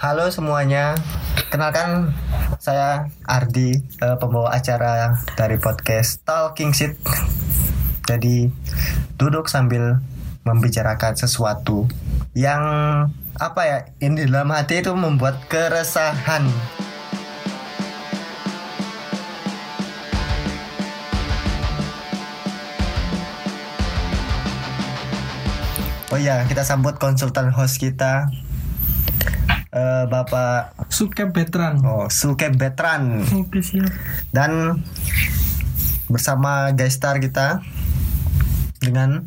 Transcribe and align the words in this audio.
Halo 0.00 0.32
semuanya, 0.32 0.96
kenalkan 1.52 2.16
saya 2.56 3.12
Ardi, 3.28 3.84
eh, 3.84 4.16
pembawa 4.16 4.48
acara 4.48 5.12
dari 5.36 5.60
podcast 5.60 6.24
Talking 6.24 6.72
Shit. 6.72 6.96
Jadi 8.08 8.48
duduk 9.20 9.52
sambil 9.52 10.00
membicarakan 10.48 11.20
sesuatu 11.20 11.84
yang 12.32 12.64
apa 13.36 13.60
ya, 13.68 13.78
ini 14.00 14.24
dalam 14.24 14.48
hati 14.56 14.80
itu 14.80 14.88
membuat 14.96 15.36
keresahan. 15.52 16.48
Oh 26.08 26.16
iya, 26.16 26.48
kita 26.48 26.64
sambut 26.64 26.96
konsultan 26.96 27.52
host 27.52 27.76
kita, 27.76 28.32
eh, 29.70 30.04
Bapak 30.06 30.74
Suke 30.88 31.26
veteran. 31.26 31.78
Oh, 31.80 32.06
Suke 32.06 32.50
Betran 32.50 33.22
Oke 33.24 33.58
siap. 33.60 33.86
dan 34.30 34.82
bersama 36.06 36.70
guest 36.70 36.98
star 36.98 37.18
kita 37.18 37.62
dengan 38.78 39.26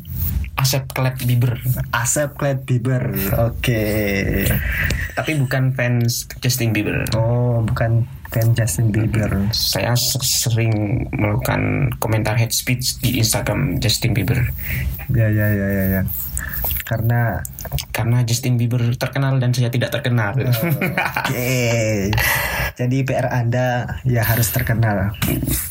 Asep 0.54 0.86
Klep 0.92 1.18
Bieber 1.24 1.58
Asep 1.90 2.36
Clyde 2.36 2.62
Bieber. 2.62 3.10
Oke. 3.42 3.82
tapi 5.14 5.34
bukan 5.34 5.72
fans 5.72 6.30
Justin 6.38 6.70
Bieber 6.70 7.02
Oh, 7.12 7.62
bukan 7.62 8.06
fan 8.30 8.50
Justin 8.52 8.90
Bieber. 8.90 9.30
saya 9.50 9.94
sering 9.96 11.06
melakukan 11.10 11.90
komentar 11.98 12.34
hate 12.34 12.54
speech 12.54 12.98
di 12.98 13.18
Instagram 13.18 13.78
Justin 13.78 14.10
Bieber 14.10 14.46
Ya 15.08 15.26
ya 15.26 15.46
ya 15.48 15.66
ya 15.68 15.84
ya. 15.90 16.02
Karena 16.84 17.40
karena 17.90 18.22
Justin 18.28 18.60
Bieber 18.60 18.92
terkenal 19.00 19.40
dan 19.40 19.56
saya 19.56 19.72
tidak 19.72 19.88
terkenal 19.88 20.36
Oke. 20.36 22.12
Jadi 22.78 22.96
PR 23.08 23.32
Anda 23.32 23.98
ya 24.04 24.20
harus 24.20 24.52
terkenal. 24.52 25.16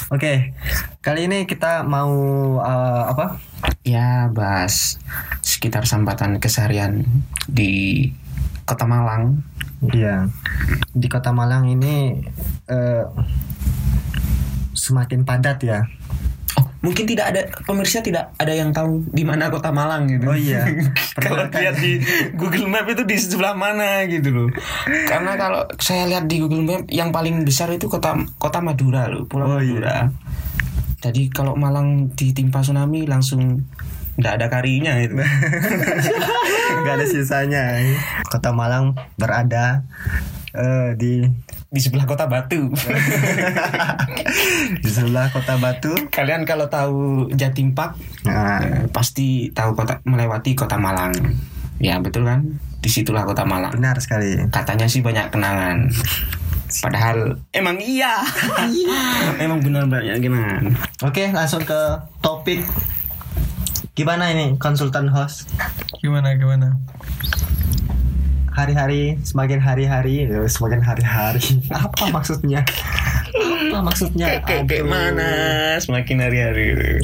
Oke. 0.09 0.57
Kali 1.05 1.29
ini 1.29 1.45
kita 1.45 1.85
mau 1.85 2.11
eh, 2.59 3.03
apa? 3.13 3.37
ya 3.83 4.27
bahas 4.27 4.99
sekitar 5.39 5.87
sambatan 5.87 6.39
keseharian 6.39 7.07
di 7.47 8.11
Kota 8.67 8.87
Malang 8.87 9.43
Iya. 9.91 10.31
Di 10.95 11.07
Kota 11.11 11.35
Malang 11.35 11.67
ini 11.67 12.23
eh, 12.71 13.05
semakin 14.71 15.27
padat 15.27 15.59
ya. 15.59 15.83
Mungkin 16.83 17.07
tidak 17.07 17.31
ada 17.31 17.41
pemirsa 17.63 18.03
tidak 18.03 18.35
ada 18.35 18.51
yang 18.51 18.75
tahu 18.75 19.07
di 19.07 19.23
mana 19.23 19.47
kota 19.47 19.71
Malang 19.71 20.11
gitu. 20.11 20.27
Oh 20.27 20.35
iya. 20.35 20.67
kalau 21.23 21.47
lihat 21.47 21.79
di 21.79 22.03
Google 22.35 22.67
Map 22.67 22.83
itu 22.91 23.07
di 23.07 23.15
sebelah 23.15 23.55
mana 23.55 24.03
gitu 24.03 24.29
loh. 24.35 24.49
Karena 25.07 25.39
kalau 25.39 25.63
saya 25.79 26.03
lihat 26.11 26.27
di 26.27 26.43
Google 26.43 26.67
Map 26.67 26.83
yang 26.91 27.15
paling 27.15 27.47
besar 27.47 27.71
itu 27.71 27.87
kota 27.87 28.19
kota 28.35 28.59
Madura 28.59 29.07
loh, 29.07 29.23
Pulau 29.23 29.47
Oh 29.47 29.63
iya. 29.63 29.79
Madura. 29.79 29.97
Jadi 31.03 31.31
kalau 31.31 31.55
Malang 31.55 32.11
ditimpa 32.11 32.59
tsunami 32.59 33.07
langsung 33.07 33.63
nggak 34.19 34.33
ada 34.43 34.47
karinya 34.51 34.99
itu. 34.99 35.15
nggak 36.83 36.95
ada 36.99 37.05
sisanya 37.07 37.79
kota 38.27 38.51
Malang 38.51 38.99
berada 39.15 39.87
eh, 40.51 40.99
di 40.99 41.23
di 41.73 41.81
sebelah 41.81 42.05
kota 42.05 42.29
Batu. 42.29 42.69
di 44.85 44.91
sebelah 44.93 45.33
kota 45.33 45.57
Batu 45.57 45.89
Kalian 46.13 46.45
kalau 46.45 46.69
tahu 46.69 47.25
Jatim 47.33 47.73
Park 47.73 47.97
nah 48.29 48.61
eh, 48.61 48.85
pasti 48.93 49.49
tahu 49.49 49.73
kota 49.73 49.97
melewati 50.05 50.53
kota 50.53 50.77
Malang. 50.77 51.11
Ya 51.81 51.97
betul 51.97 52.29
kan? 52.29 52.45
Di 52.77 52.93
situlah 52.93 53.25
kota 53.25 53.41
Malang. 53.43 53.73
benar 53.73 53.97
sekali 53.97 54.37
Katanya 54.53 54.85
sih 54.85 55.01
banyak 55.01 55.33
kenangan. 55.33 55.89
Padahal 56.85 57.41
emang 57.57 57.81
iya. 57.81 58.21
emang 59.43 59.65
benar 59.65 59.89
banyak 59.89 60.21
kenangan. 60.21 60.77
oke 61.01 61.23
langsung 61.33 61.65
ke 61.65 61.81
topik 62.21 62.61
gimana 63.97 64.29
ini 64.29 64.61
konsultan 64.61 65.09
host 65.09 65.49
Gimana 66.01 66.37
gimana? 66.37 66.77
Hari-hari 68.53 69.17
semakin 69.25 69.59
hari-hari 69.59 70.29
eh, 70.29 70.47
semakin 70.49 70.79
hari-hari. 70.79 71.41
Apa 71.73 72.13
maksudnya? 72.13 72.61
Apa 73.69 73.81
maksudnya? 73.81 74.39
Kayak 74.45 74.69
kayak 74.69 74.85
mana? 74.85 75.31
Semakin 75.81 76.17
hari-hari. 76.21 77.01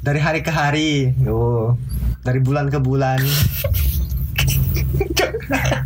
dari 0.00 0.20
hari 0.20 0.40
ke 0.40 0.50
hari. 0.50 1.12
Oh 1.28 1.76
dari 2.24 2.40
bulan 2.40 2.68
ke 2.68 2.78
bulan. 2.80 3.20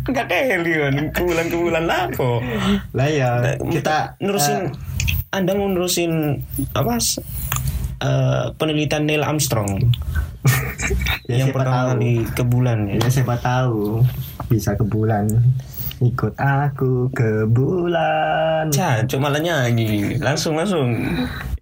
Enggak 0.05 0.29
Leon, 0.61 1.09
ke 1.09 1.21
bulan 1.25 1.45
ke 1.49 1.57
bulan 1.57 1.83
apa? 1.89 2.29
lah 2.93 3.09
ya 3.09 3.57
kita 3.57 4.13
nerusin 4.21 4.69
Anda 5.33 5.57
mau 5.57 5.65
nerusin 5.65 6.45
apa? 6.77 7.01
eh, 8.05 8.45
penelitian 8.61 9.09
Neil 9.09 9.25
Armstrong 9.25 9.89
Ya, 11.25 11.41
yang 11.41 11.57
pertama 11.57 11.73
tahu. 11.73 11.89
kali 11.97 12.13
ke 12.37 12.43
bulan 12.45 12.77
ya. 12.85 13.01
Ya 13.01 13.09
siapa 13.09 13.35
tahu 13.41 14.05
bisa 14.45 14.77
ke 14.77 14.85
bulan. 14.85 15.25
Ikut 15.97 16.37
aku 16.37 17.09
ke 17.09 17.49
bulan. 17.49 18.69
Cah, 18.69 19.01
cuma 19.09 19.33
nyanyi. 19.33 20.21
Langsung 20.21 20.53
langsung. 20.53 20.93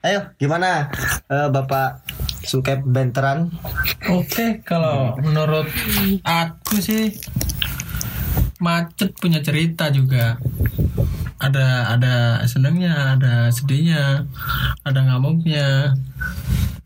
Ayo, 0.03 0.19
gimana 0.35 0.91
eh, 1.31 1.47
Bapak 1.47 2.03
Sukep 2.43 2.83
Benteran? 2.83 3.55
Oke, 4.11 4.59
kalau 4.67 5.16
menurut 5.23 5.72
aku 6.27 6.83
sih 6.83 7.16
macet 8.59 9.16
punya 9.16 9.39
cerita 9.39 9.88
juga. 9.95 10.35
Ada 11.39 11.95
ada 11.95 12.16
senangnya, 12.51 13.16
ada 13.16 13.47
sedihnya, 13.47 14.27
ada 14.83 14.99
ngamuknya. 15.07 15.95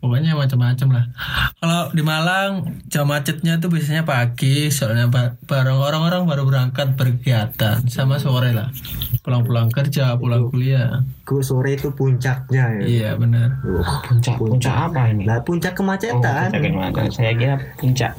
Pokoknya 0.08 0.34
macam-macam 0.34 0.88
lah. 0.90 1.06
Kalau 1.54 1.92
di 1.92 2.00
Malang 2.00 2.52
jam 2.88 3.04
macetnya 3.04 3.58
tuh 3.58 3.68
biasanya 3.68 4.02
pagi, 4.02 4.70
soalnya 4.70 5.06
ba- 5.06 5.36
bareng 5.42 5.76
orang-orang 5.76 6.24
baru 6.24 6.44
berangkat 6.44 6.96
berkegiatan 6.96 7.84
sama 7.86 8.16
sore 8.16 8.50
lah. 8.50 8.72
Pulang-pulang 9.20 9.68
kerja, 9.68 10.16
pulang 10.16 10.48
kuliah. 10.48 11.04
Ku 11.22 11.44
sore 11.44 11.76
itu 11.76 11.92
puncaknya 11.92 12.72
ya. 12.74 12.86
Iya 12.88 13.10
benar. 13.14 13.60
Wah, 13.62 14.00
Puncak 14.02 14.40
puncak 14.40 14.72
apa 14.88 15.12
ini? 15.12 15.28
Lah 15.28 15.44
puncak 15.44 15.74
Oh, 15.74 15.78
kemacetan. 15.78 16.48
puncak 16.48 16.62
gimana? 16.64 17.02
Saya 17.10 17.32
kira 17.36 17.56
puncak 17.76 18.16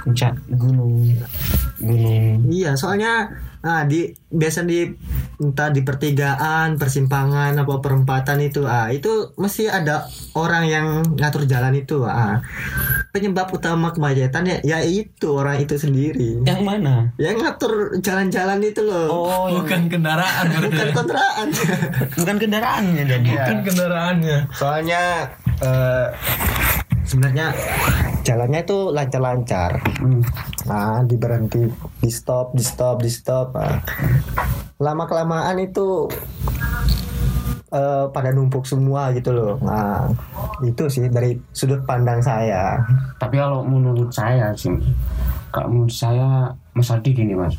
puncak 0.00 0.32
gunung 0.48 1.04
gunung. 1.78 2.48
Iya, 2.48 2.72
soalnya 2.72 3.28
ah 3.60 3.84
di 3.84 4.08
biasa 4.32 4.64
di 4.64 4.88
entah 5.40 5.68
di 5.68 5.84
pertigaan, 5.84 6.80
persimpangan 6.80 7.56
apa 7.56 7.74
perempatan 7.80 8.40
itu 8.40 8.64
ah 8.64 8.88
itu 8.88 9.36
mesti 9.36 9.68
ada 9.68 10.08
orang 10.36 10.64
yang 10.68 10.86
ngatur 11.16 11.44
jalan 11.44 11.76
itu 11.76 12.04
ah. 12.04 12.40
Penyebab 13.10 13.50
utama 13.50 13.90
kemacetan 13.90 14.46
ya, 14.46 14.56
ya 14.62 14.78
itu 14.86 15.34
orang 15.34 15.58
itu 15.58 15.74
sendiri. 15.74 16.46
Yang 16.46 16.60
mana? 16.62 17.10
Yang 17.18 17.36
ngatur 17.42 17.72
jalan-jalan 17.98 18.62
itu 18.62 18.86
loh. 18.86 19.08
Oh, 19.10 19.50
Bukan 19.50 19.90
kendaraan. 19.90 20.46
Bukan 20.46 20.88
kontraan. 20.94 21.46
bukan 22.14 22.36
kendaraannya 22.38 23.02
jadi. 23.02 23.28
Bukan 23.34 23.58
kendaraannya. 23.66 24.38
Soalnya 24.54 25.26
eh, 25.58 26.06
sebenarnya 27.10 27.50
jalannya 28.22 28.62
itu 28.62 28.78
lancar-lancar. 28.94 29.82
Hmm. 29.98 30.22
Nah, 30.70 31.02
diberhenti, 31.02 31.66
di 31.98 32.10
stop, 32.10 32.54
di 32.54 32.62
stop, 32.62 33.02
di 33.02 33.10
stop. 33.10 33.58
Nah, 33.58 33.82
lama 34.78 35.04
kelamaan 35.10 35.58
itu 35.58 36.06
eh, 37.74 38.06
pada 38.14 38.30
numpuk 38.30 38.62
semua 38.62 39.10
gitu 39.10 39.34
loh. 39.34 39.58
Nah, 39.58 40.06
itu 40.62 40.86
sih 40.86 41.10
dari 41.10 41.34
sudut 41.50 41.82
pandang 41.82 42.22
saya. 42.22 42.78
Tapi 43.18 43.34
kalau 43.42 43.66
menurut 43.66 44.14
saya 44.14 44.54
sih, 44.54 44.70
kalau 45.50 45.66
menurut 45.66 45.94
saya 45.94 46.54
Mas 46.78 46.94
Adi 46.94 47.10
gini 47.10 47.34
mas, 47.34 47.58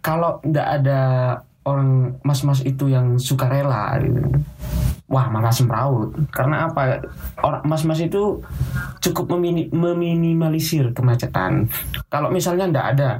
kalau 0.00 0.40
nggak 0.40 0.68
ada 0.80 1.00
orang 1.68 2.16
mas-mas 2.24 2.64
itu 2.64 2.88
yang 2.88 3.20
suka 3.20 3.44
rela 3.44 4.00
gitu, 4.00 4.40
wah 5.10 5.26
malah 5.26 5.50
semraut. 5.50 6.14
Karena 6.30 6.70
apa? 6.70 7.02
Orang 7.42 7.66
mas-mas 7.66 7.98
itu 7.98 8.38
cukup 9.02 9.34
memini- 9.34 9.66
meminimalisir 9.74 10.94
kemacetan. 10.94 11.66
Kalau 12.06 12.30
misalnya 12.30 12.70
nggak 12.70 12.86
ada, 12.96 13.10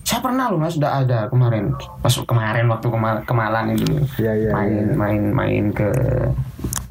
saya 0.00 0.24
pernah 0.24 0.48
loh 0.48 0.56
mas, 0.56 0.80
nggak 0.80 0.94
ada 1.04 1.28
kemarin, 1.28 1.76
pas 2.00 2.14
kemarin 2.24 2.64
waktu 2.72 2.88
kema- 2.88 3.22
kemalan 3.28 3.76
itu 3.76 3.92
Iya, 4.16 4.32
iya, 4.32 4.50
main 4.56 4.72
iya. 4.72 4.94
main 4.96 5.22
main 5.36 5.64
ke 5.70 5.88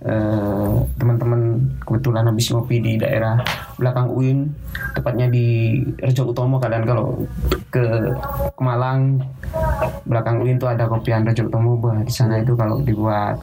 eh, 0.04 0.74
teman-teman 1.00 1.42
ke 1.80 1.88
kebetulan 1.88 2.28
habis 2.28 2.52
ngopi 2.52 2.78
di 2.84 2.94
daerah 3.00 3.40
belakang 3.78 4.08
UIN 4.10 4.50
tepatnya 4.94 5.28
di 5.30 5.80
Rejo 5.98 6.30
Utomo 6.30 6.62
kalian 6.62 6.86
kalau 6.86 7.18
ke, 7.74 7.84
ke 8.54 8.62
Malang 8.62 9.22
belakang 10.06 10.42
UIN 10.42 10.58
tuh 10.62 10.70
ada 10.70 10.86
kopian 10.86 11.26
Rejo 11.26 11.50
Utomo 11.50 11.78
bah 11.78 12.02
di 12.06 12.14
sana 12.14 12.42
itu 12.42 12.54
kalau 12.54 12.82
dibuat 12.82 13.42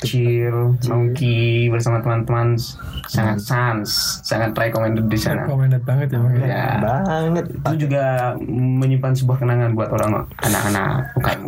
chill 0.00 0.76
nongki 0.88 1.68
bersama 1.68 2.00
teman-teman 2.00 2.56
sangat 3.04 3.38
sans 3.42 3.88
sangat 4.24 4.56
recommended 4.56 5.06
di 5.10 5.18
sana. 5.18 5.44
Recommended 5.44 5.82
banget 5.84 6.08
ya 6.14 6.18
Bang. 6.20 6.34
ya 6.40 6.66
banget. 6.80 7.44
Itu 7.52 7.76
juga 7.88 8.04
menyimpan 8.48 9.12
sebuah 9.12 9.38
kenangan 9.44 9.76
buat 9.76 9.90
orang 9.92 10.24
anak-anak 10.40 11.12
UKM 11.20 11.40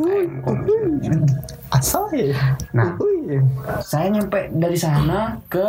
asal 1.73 2.05
ya? 2.13 2.37
Nah. 2.77 2.95
Saya 3.81 4.13
nyampe 4.13 4.53
dari 4.53 4.77
sana 4.77 5.41
ke 5.49 5.65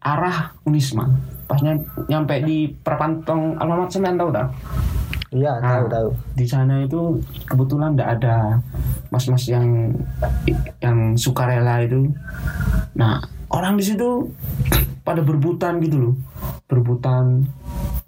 arah 0.00 0.54
Unisma. 0.62 1.06
Pas 1.44 1.58
nyam- 1.58 1.80
nyampe 2.06 2.38
di 2.42 2.68
perpantong 2.76 3.56
alamat 3.56 3.88
semen 3.88 4.14
tahu 4.14 4.28
tak 4.28 4.46
iya 5.28 5.52
Nah, 5.58 5.80
tahu 5.80 5.84
tahu. 5.88 6.08
di 6.34 6.44
sana 6.44 6.80
itu 6.80 7.20
kebetulan 7.44 7.92
tidak 7.92 8.10
ada 8.16 8.36
mas-mas 9.08 9.44
yang 9.44 9.92
yang 10.78 11.12
sukarela 11.14 11.80
itu. 11.80 12.08
Nah 12.94 13.20
orang 13.48 13.76
di 13.76 13.84
situ 13.84 14.28
pada 15.08 15.24
berebutan 15.24 15.80
gitu 15.80 15.96
loh. 15.98 16.14
Berebutan. 16.66 17.48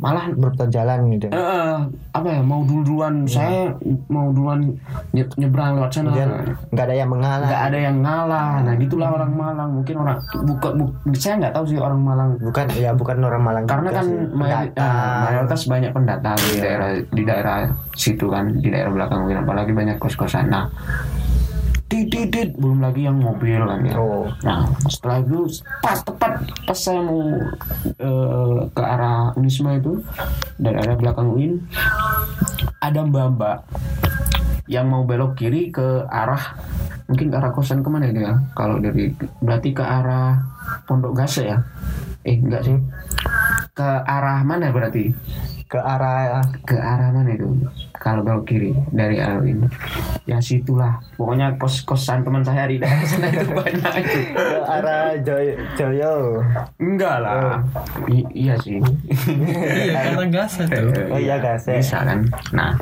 Malah 0.01 0.33
berputar 0.33 0.73
jalan 0.73 1.13
gitu 1.13 1.29
eh, 1.29 1.37
eh, 1.37 1.77
apa 2.11 2.25
ya 2.25 2.41
mau 2.41 2.65
duluan 2.65 3.29
saya 3.29 3.69
mau 4.09 4.33
duluan 4.33 4.65
nye- 5.13 5.29
nyebrang 5.37 5.77
lewat 5.77 5.93
sana. 5.93 6.09
Nggak 6.73 6.85
ada 6.89 6.95
yang 6.95 7.13
mengalah. 7.13 7.45
Nggak 7.45 7.65
ada 7.69 7.79
yang 7.79 7.97
ngalah. 8.01 8.51
Nah 8.65 8.75
gitulah 8.77 9.09
orang 9.13 9.29
Malang. 9.31 9.71
Mungkin 9.77 9.95
orang 9.99 10.17
buka 10.41 10.73
bu- 10.73 10.97
saya 11.13 11.37
nggak 11.37 11.53
tahu 11.53 11.65
sih 11.67 11.77
orang 11.77 12.01
Malang. 12.01 12.33
Bukan 12.41 12.65
ya 12.75 12.97
bukan 12.97 13.21
orang 13.21 13.45
Malang 13.45 13.65
karena 13.69 13.89
kan 13.93 14.07
sih. 14.09 14.17
mayori- 14.33 14.73
Pendatang. 14.73 14.89
ah, 14.89 15.21
mayoritas 15.23 15.61
banyak 15.69 15.91
pendatang 15.93 16.39
di 16.41 16.49
Iya. 16.51 16.63
daerah 16.65 16.89
di 16.97 17.23
daerah 17.23 17.57
situ 17.93 18.27
kan 18.27 18.45
di 18.57 18.69
daerah 18.73 18.89
belakang 18.91 19.29
Win 19.29 19.37
apalagi 19.37 19.73
banyak 19.77 20.01
kos 20.01 20.17
kosan 20.17 20.49
nah 20.49 20.65
titit 21.91 22.55
belum 22.55 22.79
lagi 22.79 23.11
yang 23.11 23.19
mobil 23.19 23.59
kan 23.67 23.83
ya. 23.83 23.99
Oh. 23.99 24.31
Nah 24.47 24.71
setelah 24.87 25.27
itu 25.27 25.51
pas 25.83 25.99
tepat 25.99 26.33
pas 26.63 26.79
saya 26.79 27.03
mau 27.03 27.35
eh, 27.85 28.59
ke 28.71 28.83
arah 28.83 29.35
Unisma 29.35 29.75
itu 29.77 29.99
dari 30.55 30.79
arah 30.79 30.95
belakang 30.95 31.35
UIN 31.35 31.53
ada 32.79 33.03
mbak-mbak 33.03 33.67
yang 34.71 34.87
mau 34.87 35.03
belok 35.03 35.35
kiri 35.35 35.75
ke 35.75 36.07
arah 36.07 36.55
mungkin 37.11 37.27
ke 37.27 37.37
arah 37.43 37.51
kosan 37.51 37.83
ke 37.83 37.91
mana 37.91 38.07
itu 38.07 38.23
ya? 38.23 38.39
Kalau 38.55 38.79
dari 38.79 39.11
berarti 39.43 39.75
ke 39.75 39.83
arah 39.83 40.39
Pondok 40.87 41.19
Gase 41.19 41.51
ya? 41.51 41.59
Eh 42.23 42.39
enggak 42.39 42.71
sih. 42.71 42.79
Ke 43.75 43.89
arah 44.07 44.47
mana 44.47 44.71
berarti? 44.71 45.11
Ke 45.67 45.83
arah 45.83 46.39
ke 46.63 46.79
arah 46.79 47.11
mana 47.11 47.35
itu 47.35 47.51
kalau 48.01 48.25
belok 48.25 48.49
kiri 48.49 48.73
dari 48.89 49.21
arah 49.21 49.45
ini. 49.45 49.69
Ya 50.25 50.41
situlah. 50.41 51.05
Pokoknya 51.21 51.61
kos 51.61 51.85
kosan 51.85 52.25
teman 52.25 52.41
saya 52.41 52.65
di 52.65 52.81
daerah 52.81 53.05
sana 53.05 53.29
itu 53.29 53.53
banyak. 53.61 53.93
Itu 54.01 54.21
ke 54.33 54.47
arah 54.65 55.13
Joyo, 55.21 55.55
Joyo. 55.77 56.15
enggak 56.81 57.17
lah. 57.21 57.61
I- 58.09 58.25
iya 58.33 58.57
sih. 58.57 58.81
Iya, 58.81 60.01
karena 60.17 60.25
gas 60.33 60.57
tuh. 60.57 60.65
oh 61.13 61.21
iya 61.21 61.37
gas 61.37 61.69
ya 61.69 61.77
bisa 61.77 62.01
kan? 62.01 62.25
Nah 62.57 62.73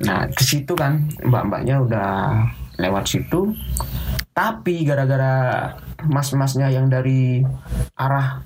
nah 0.00 0.24
ke 0.32 0.40
situ 0.40 0.72
kan 0.72 1.04
mbak-mbaknya 1.20 1.76
udah 1.84 2.10
lewat 2.80 3.04
situ. 3.04 3.52
Tapi 4.32 4.88
gara-gara 4.88 5.68
mas-masnya 6.08 6.72
yang 6.72 6.88
dari 6.88 7.44
arah 7.98 8.40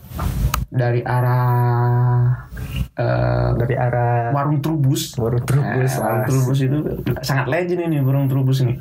dari 0.73 1.05
arah 1.05 2.49
eh, 2.95 3.49
dari 3.57 3.75
arah 3.75 4.31
warung 4.31 4.59
trubus. 4.59 5.15
Baru 5.15 5.39
Eh, 5.39 5.45
terus 5.45 5.93
warung 5.97 6.25
trubus 6.25 6.59
itu 6.59 6.79
sangat 7.21 7.47
legend 7.47 7.87
ini 7.87 7.99
warung 7.99 8.27
trubus 8.27 8.61
ini. 8.61 8.77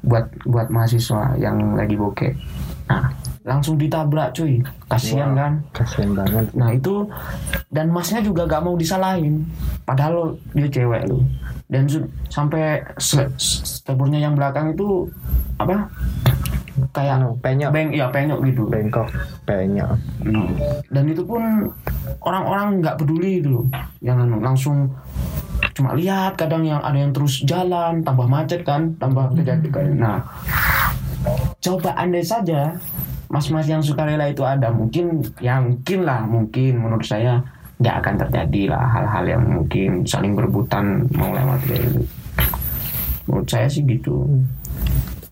Buat 0.00 0.28
buat 0.42 0.66
mahasiswa 0.68 1.36
yang 1.36 1.74
lagi 1.74 1.94
bokeh. 1.94 2.32
Nah 2.86 3.14
langsung 3.42 3.74
ditabrak 3.74 4.30
cuy. 4.32 4.62
Kasihan 4.86 5.34
Wow. 5.34 5.38
kan? 5.38 5.52
kasian 5.72 6.10
banget. 6.14 6.46
Nah 6.54 6.70
itu 6.70 7.06
dan 7.68 7.90
masnya 7.90 8.22
juga 8.22 8.46
gak 8.46 8.62
mau 8.62 8.78
disalahin, 8.78 9.42
padahal 9.82 10.12
lo 10.12 10.24
dia 10.52 10.68
cewek 10.68 11.06
lo. 11.06 11.26
Dan 11.66 11.88
sampai 12.28 12.84
se- 12.98 13.32
stebornya 13.34 14.20
yang 14.20 14.36
belakang 14.36 14.70
itu 14.70 15.10
apa? 15.56 15.90
Kayak 16.92 17.20
Anu, 17.20 17.36
penyok. 17.40 17.70
beng, 17.72 17.88
ya 17.92 18.08
penyok 18.08 18.40
gitu. 18.48 18.62
bengkok 18.68 19.08
penyok. 19.44 19.92
Hmm. 20.24 20.50
Dan 20.88 21.04
itu 21.12 21.22
pun 21.24 21.68
orang-orang 22.24 22.80
nggak 22.80 22.96
peduli 22.96 23.44
itu 23.44 23.64
yang 24.00 24.20
anu, 24.22 24.40
langsung 24.40 24.88
cuma 25.72 25.96
lihat 25.96 26.36
kadang 26.36 26.66
yang 26.66 26.82
ada 26.84 26.98
yang 26.98 27.14
terus 27.14 27.40
jalan 27.48 28.04
tambah 28.04 28.28
macet 28.28 28.60
kan 28.66 28.92
tambah 29.00 29.32
kejadian 29.32 29.96
nah 29.96 30.20
coba 31.62 31.96
andai 31.96 32.20
saja 32.20 32.76
mas-mas 33.32 33.64
yang 33.64 33.80
sukarela 33.80 34.28
itu 34.28 34.44
ada 34.44 34.68
mungkin 34.68 35.24
ya 35.40 35.62
mungkin 35.62 36.04
lah 36.04 36.20
mungkin 36.28 36.82
menurut 36.82 37.06
saya 37.06 37.40
nggak 37.80 37.96
akan 38.04 38.14
terjadi 38.26 38.62
lah 38.76 38.84
hal-hal 38.92 39.24
yang 39.24 39.42
mungkin 39.48 40.04
saling 40.04 40.36
berebutan 40.36 41.08
mau 41.16 41.32
lewat 41.32 41.64
kayak 41.64 41.82
gitu 41.88 42.02
menurut 43.24 43.48
saya 43.48 43.66
sih 43.70 43.82
gitu 43.88 44.28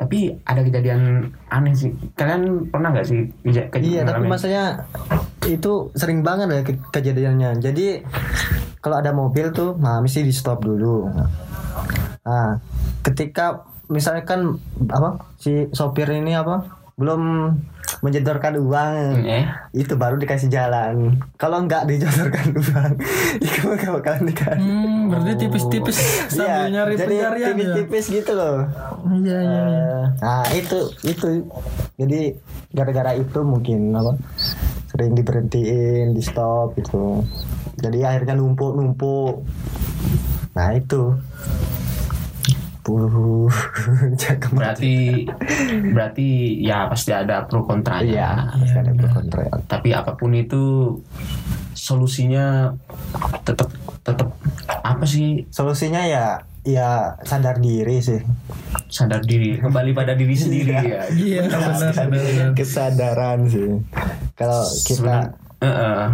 tapi 0.00 0.32
ada 0.48 0.64
kejadian 0.64 1.28
aneh 1.52 1.76
sih. 1.76 1.92
Kalian 2.16 2.72
pernah 2.72 2.88
nggak 2.88 3.04
sih 3.04 3.28
kej- 3.44 3.68
kej- 3.68 3.84
iya 3.84 4.00
tapi 4.02 4.24
maksudnya 4.24 4.88
itu 5.44 5.92
sering 5.92 6.24
banget 6.24 6.48
ya 6.48 6.62
ke- 6.64 6.88
kejadiannya. 6.88 7.60
Jadi 7.60 8.00
kalau 8.80 8.96
ada 8.96 9.12
mobil 9.12 9.52
tuh 9.52 9.76
nah 9.76 10.00
mesti 10.00 10.24
di 10.24 10.32
stop 10.32 10.64
dulu. 10.64 11.04
Nah 12.24 12.56
ketika 13.04 13.68
misalkan 13.92 14.56
apa 14.88 15.20
si 15.36 15.68
sopir 15.70 16.08
ini 16.08 16.32
apa 16.32 16.79
belum 17.00 17.22
menjedorkan 18.00 18.54
uang. 18.56 19.24
Eh 19.24 19.44
itu 19.72 19.94
baru 19.94 20.16
dikasih 20.16 20.46
jalan. 20.46 21.16
Kalau 21.34 21.64
nggak 21.64 21.88
dijodorkan 21.88 22.46
uang 22.60 22.92
itu 23.40 23.60
gak 23.66 23.92
bakalan 23.92 24.24
dikasih 24.26 24.60
Hmm, 24.60 25.08
berarti 25.08 25.32
tipis-tipis 25.38 25.96
sambil 26.28 26.44
Iya, 26.44 26.58
nyari 26.70 26.94
jadi 26.94 27.08
pencarian 27.08 27.40
ya. 27.40 27.48
tipis-tipis 27.50 28.04
gitu 28.12 28.32
loh. 28.32 28.56
Iya, 29.16 29.38
iya. 29.40 29.62
Eh, 29.64 30.02
nah 30.20 30.44
itu 30.52 30.78
itu. 31.02 31.26
Jadi 31.96 32.20
gara-gara 32.70 33.12
itu 33.12 33.38
mungkin 33.42 33.92
apa 33.92 34.12
sering 34.86 35.12
diberhentiin 35.14 36.12
di 36.12 36.20
stop 36.20 36.76
gitu. 36.76 37.24
Jadi 37.76 38.02
akhirnya 38.02 38.36
numpuk 38.36 38.76
numpuk 38.76 39.40
nah 40.50 40.74
itu 40.74 41.14
Mati. 42.90 44.56
berarti 44.56 44.94
berarti 45.92 46.28
ya 46.64 46.88
pasti 46.88 47.10
ada 47.12 47.44
pro 47.44 47.64
kontranya. 47.64 48.48
Iya 48.50 48.60
pasti 48.60 48.78
ada 48.80 48.92
pro 48.96 49.08
kontra. 49.12 49.42
Tapi 49.68 49.88
apa 49.92 50.12
pun 50.16 50.32
itu 50.32 50.96
solusinya 51.76 52.72
tetap 53.44 53.68
tetap 54.04 54.28
apa 54.80 55.04
sih? 55.04 55.44
Solusinya 55.52 56.02
ya 56.08 56.40
ya 56.64 57.16
sadar 57.24 57.60
diri 57.60 58.00
sih. 58.00 58.20
Sadar 58.88 59.24
diri 59.24 59.60
kembali 59.60 59.90
pada 59.92 60.16
diri 60.16 60.36
sendiri 60.36 60.72
ya. 60.72 61.02
Iya, 61.08 61.40
benar, 61.48 61.72
benar, 61.76 62.06
benar. 62.08 62.48
kesadaran 62.56 63.40
sih. 63.48 63.80
Kalau 64.36 64.64
kita 64.88 65.36
eh, 65.60 65.68
eh. 65.68 66.08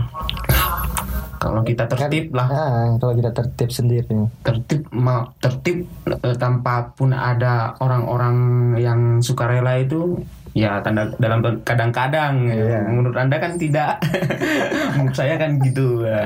Kalau 1.36 1.62
kita 1.62 1.84
tertib 1.86 2.32
lah. 2.32 2.48
Ah, 2.48 2.86
kalau 3.00 3.14
kita 3.16 3.30
tertib 3.32 3.70
sendiri. 3.70 4.16
Tertib 4.42 4.88
ma- 4.92 5.28
tertib 5.40 5.86
eh, 6.08 6.36
tanpa 6.36 6.92
pun 6.96 7.12
ada 7.12 7.76
orang-orang 7.80 8.36
yang 8.80 9.00
sukarela 9.20 9.76
itu 9.80 10.20
ya 10.56 10.80
tanda 10.80 11.12
dalam 11.20 11.44
kadang-kadang. 11.62 12.48
Iya. 12.48 12.88
menurut 12.88 13.16
anda 13.16 13.36
kan 13.36 13.60
tidak. 13.60 14.00
Menurut 14.96 15.16
saya 15.16 15.36
kan 15.36 15.60
gitu. 15.60 16.04
Ya. 16.04 16.24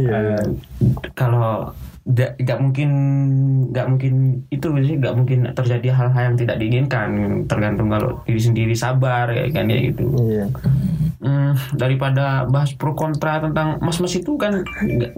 Eh, 0.00 0.42
kalau 1.12 1.70
nggak 2.06 2.38
nggak 2.38 2.58
mungkin 2.62 2.90
nggak 3.74 3.86
mungkin 3.90 4.14
itu 4.54 4.66
sih 4.86 4.94
nggak 4.94 5.14
mungkin 5.18 5.38
terjadi 5.52 5.88
hal-hal 5.92 6.22
yang 6.32 6.36
tidak 6.40 6.56
diinginkan. 6.56 7.08
Tergantung 7.44 7.92
kalau 7.92 8.22
diri 8.24 8.40
sendiri 8.40 8.74
sabar 8.78 9.28
ya 9.28 9.44
kan 9.52 9.68
ya 9.68 9.78
gitu. 9.92 10.08
Iya 10.24 10.46
Hmm, 11.26 11.58
daripada 11.74 12.46
bahas 12.46 12.70
pro 12.78 12.94
kontra 12.94 13.42
tentang 13.42 13.82
mas-mas 13.82 14.14
itu 14.14 14.38
kan 14.38 14.62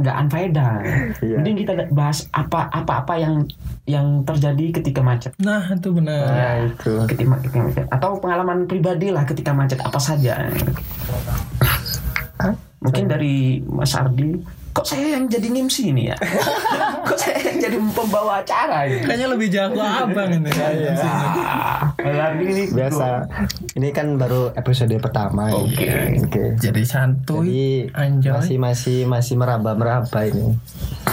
nggak 0.00 0.17
anfaedah. 0.25 0.81
Iya. 1.21 1.37
Mending 1.37 1.57
kita 1.61 1.73
bahas 1.93 2.25
apa 2.33 2.65
apa 2.73 3.05
apa 3.05 3.15
yang 3.21 3.45
yang 3.85 4.25
terjadi 4.25 4.81
ketika 4.81 5.05
macet. 5.05 5.37
Nah, 5.37 5.69
itu 5.69 5.93
benar. 5.93 6.25
nah 6.33 6.55
itu 6.65 6.93
Ketika, 7.12 7.37
ketika 7.45 7.57
macet 7.61 7.85
atau 7.93 8.17
pengalaman 8.17 8.65
pribadi 8.65 9.12
lah 9.12 9.29
ketika 9.29 9.53
macet 9.53 9.85
apa 9.85 10.00
saja. 10.00 10.49
Mungkin 12.79 13.05
dari 13.11 13.61
Mas 13.69 13.93
Ardi, 13.93 14.38
kok 14.78 14.94
saya 14.94 15.18
yang 15.18 15.26
jadi 15.26 15.47
MC 15.50 15.90
ini 15.90 16.14
ya? 16.14 16.16
kok 17.08 17.18
saya 17.18 17.38
yang 17.50 17.58
jadi 17.58 17.76
pembawa 17.90 18.38
acara 18.47 18.87
ya. 18.87 19.02
Kayaknya 19.02 19.26
lebih 19.35 19.49
jago 19.50 19.82
abang 19.82 20.30
ini. 20.30 20.50
Iya. 20.54 20.94
Kalau 21.99 22.23
Ardi 22.23 22.44
ini 22.47 22.64
Biasa. 22.70 23.06
Ini 23.75 23.88
kan 23.90 24.14
baru 24.14 24.54
episode 24.54 24.94
pertama. 25.02 25.50
ya. 25.50 25.58
Oke. 25.58 25.88
Oke. 26.30 26.42
Jadi 26.62 26.82
santuy, 26.87 27.90
Jadi 27.90 27.99
anjoy. 27.99 28.32
masih 28.38 28.56
masih 28.62 28.99
masih 29.11 29.35
meraba 29.35 29.75
meraba 29.75 30.20
ini. 30.23 30.54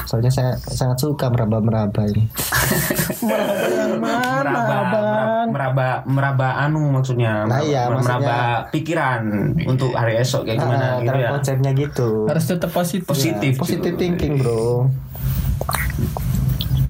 Soalnya 0.06 0.30
saya 0.30 0.52
sangat 0.62 0.98
suka 0.98 1.28
meraba 1.28 1.58
meraba 1.58 2.02
ini. 2.06 2.30
yang 3.68 3.98
mana, 3.98 4.42
meraba, 4.46 5.02
meraba 5.46 5.88
meraba 6.06 6.48
anu 6.60 6.90
maksudnya 6.92 7.44
Nah, 7.44 7.60
iya, 7.60 7.86
meraba, 7.86 7.98
maksudnya- 8.00 8.22
meraba 8.22 8.40
pikiran 8.70 9.22
untuk 9.64 9.92
hari 9.92 10.14
esok 10.18 10.46
kayak 10.46 10.58
gimana 10.60 10.86
Ah, 10.86 10.94
gitu 10.96 11.08
karena 11.08 11.20
ya 11.20 11.30
konsepnya 11.32 11.72
gitu. 11.74 12.10
Harus 12.26 12.46
tetap 12.46 12.70
positif. 12.70 13.06
Positif. 13.06 13.52
Ya, 13.52 13.60
positive 13.60 13.96
thinking, 13.96 14.34
Bro. 14.38 14.90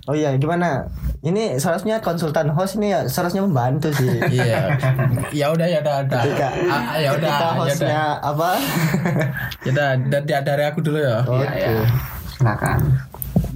Oh 0.06 0.14
iya, 0.14 0.36
gimana? 0.36 0.86
Ini 1.20 1.58
seharusnya 1.58 1.98
konsultan 2.00 2.54
host 2.54 2.78
ini 2.78 2.94
ya 2.94 3.02
seharusnya 3.04 3.42
membantu 3.42 3.90
sih. 3.92 4.06
Iya. 4.38 4.78
Ya 5.32 5.50
udah 5.50 5.66
ya 5.66 5.82
udah 5.82 5.96
ada. 6.04 6.18
Ketika, 6.22 6.48
Ah, 6.70 6.94
Ya 6.96 7.10
udah. 7.10 7.18
ketika 7.18 7.34
Ya 7.34 7.50
udah. 7.50 7.52
hostnya 7.58 8.02
apa? 8.22 8.50
Ya 9.66 9.70
udah 9.74 9.90
dari, 10.06 10.26
dari 10.46 10.64
aku 10.64 10.80
dulu 10.80 11.00
ya. 11.00 11.26
Oke. 11.26 11.42
Iya, 11.42 11.50
iya. 11.74 11.86
Silakan 12.36 12.80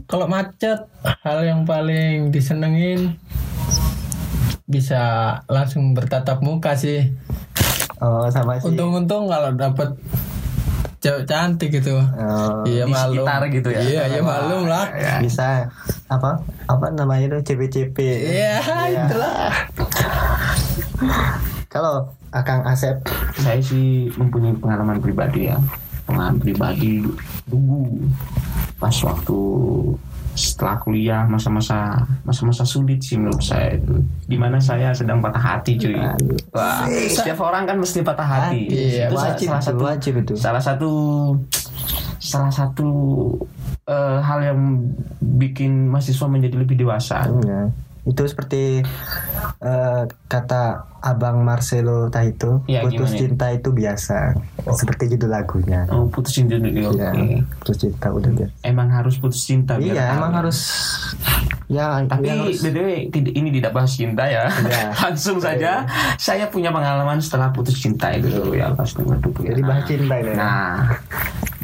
Kalau 0.10 0.26
macet, 0.26 0.90
hal 1.22 1.46
yang 1.46 1.70
paling 1.70 2.34
disenengin 2.34 3.22
bisa 4.66 5.38
langsung 5.46 5.94
bertatap 5.94 6.42
muka 6.42 6.74
sih. 6.74 7.14
Oh, 8.02 8.26
sama 8.34 8.58
sih. 8.58 8.74
Untung-untung 8.74 9.30
kalau 9.30 9.54
dapet 9.54 9.94
cewek 10.98 11.30
cantik 11.30 11.70
gitu. 11.70 12.02
Oh, 12.02 12.66
iya 12.66 12.90
di 12.90 12.94
malum. 12.94 13.22
sekitar 13.22 13.42
gitu 13.54 13.70
ya. 13.70 13.82
Iya, 13.86 14.04
iya 14.18 14.22
malum 14.26 14.66
lah. 14.66 14.90
bisa 15.22 15.70
apa? 16.10 16.42
Apa 16.66 16.90
namanya 16.90 17.38
itu 17.38 17.54
CP-CP. 17.54 17.98
Iya, 18.34 18.58
itulah. 18.90 19.54
Kalau 21.70 22.18
Akang 22.34 22.66
Asep 22.66 22.98
saya 23.38 23.62
sih 23.62 24.10
mempunyai 24.18 24.54
pengalaman 24.58 25.02
pribadi 25.02 25.50
ya 25.50 25.58
pengalaman 26.06 26.38
pribadi 26.38 27.02
dulu 27.50 28.06
pas 28.80 28.96
waktu 29.04 29.40
setelah 30.40 30.80
kuliah 30.80 31.28
masa-masa 31.28 32.00
masa-masa 32.24 32.64
sulit 32.64 33.04
sih 33.04 33.20
menurut 33.20 33.44
saya 33.44 33.76
itu. 33.76 34.00
Di 34.24 34.40
mana 34.40 34.56
saya 34.58 34.96
sedang 34.96 35.20
patah 35.20 35.44
hati 35.60 35.76
cuy. 35.76 36.00
Wah 36.56 36.88
setiap 36.88 37.44
orang 37.44 37.68
kan 37.68 37.76
mesti 37.76 38.00
patah 38.00 38.24
hati. 38.24 38.72
Iya, 38.72 39.12
itu 39.12 39.16
sa- 39.20 39.36
wajib 39.36 39.48
salah 39.52 39.64
satu 39.64 39.82
wajib 39.84 40.14
itu. 40.24 40.34
salah 40.40 40.64
satu 40.64 40.92
salah 42.20 42.52
satu 42.52 42.90
eh, 43.84 44.18
hal 44.24 44.40
yang 44.44 44.60
bikin 45.20 45.92
mahasiswa 45.92 46.28
menjadi 46.32 46.56
lebih 46.56 46.80
dewasa. 46.80 47.28
Iya. 47.44 47.62
Itu 48.02 48.24
seperti 48.24 48.82
eh, 49.60 50.02
kata 50.26 50.62
Abang 51.00 51.42
Marcelo 51.42 52.08
Tahito, 52.08 52.64
Iya, 52.66 52.84
putus 52.84 53.10
gimana? 53.10 53.20
cinta 53.22 53.46
itu 53.50 53.70
biasa. 53.72 54.36
Seperti 54.70 55.04
judul 55.10 55.32
lagunya. 55.32 55.88
oh 55.88 56.06
putusin 56.06 56.46
dulu 56.46 56.68
oke 56.86 57.00
Iya, 57.00 57.40
putus 57.56 57.78
cinta 57.80 58.08
udah 58.10 58.28
biasa. 58.30 58.52
emang 58.62 58.88
harus 58.90 59.16
putus 59.16 59.42
cinta 59.42 59.76
biar 59.76 59.96
Iya, 59.96 60.04
tahu. 60.06 60.18
emang 60.18 60.32
harus 60.36 60.60
ya 61.68 62.02
Tapi 62.04 62.26
yang 62.26 62.42
harus- 62.44 62.60
btw 62.60 62.88
ini 63.14 63.50
tidak 63.54 63.72
bahas 63.72 63.92
cinta 63.94 64.24
ya. 64.26 64.50
Iya. 64.50 64.84
Langsung 65.06 65.38
saja 65.40 65.88
saya 66.16 66.46
punya 66.46 66.68
pengalaman 66.70 67.18
setelah 67.18 67.48
putus 67.50 67.78
cinta 67.78 68.12
itu 68.12 68.28
dulu 68.28 68.54
ya 68.54 68.74
pas 68.74 68.90
waduh 68.92 69.32
ya. 69.40 69.54
jadi 69.54 69.62
bahas 69.62 69.84
cinta 69.86 70.16
ini. 70.18 70.34
Nah, 70.34 70.84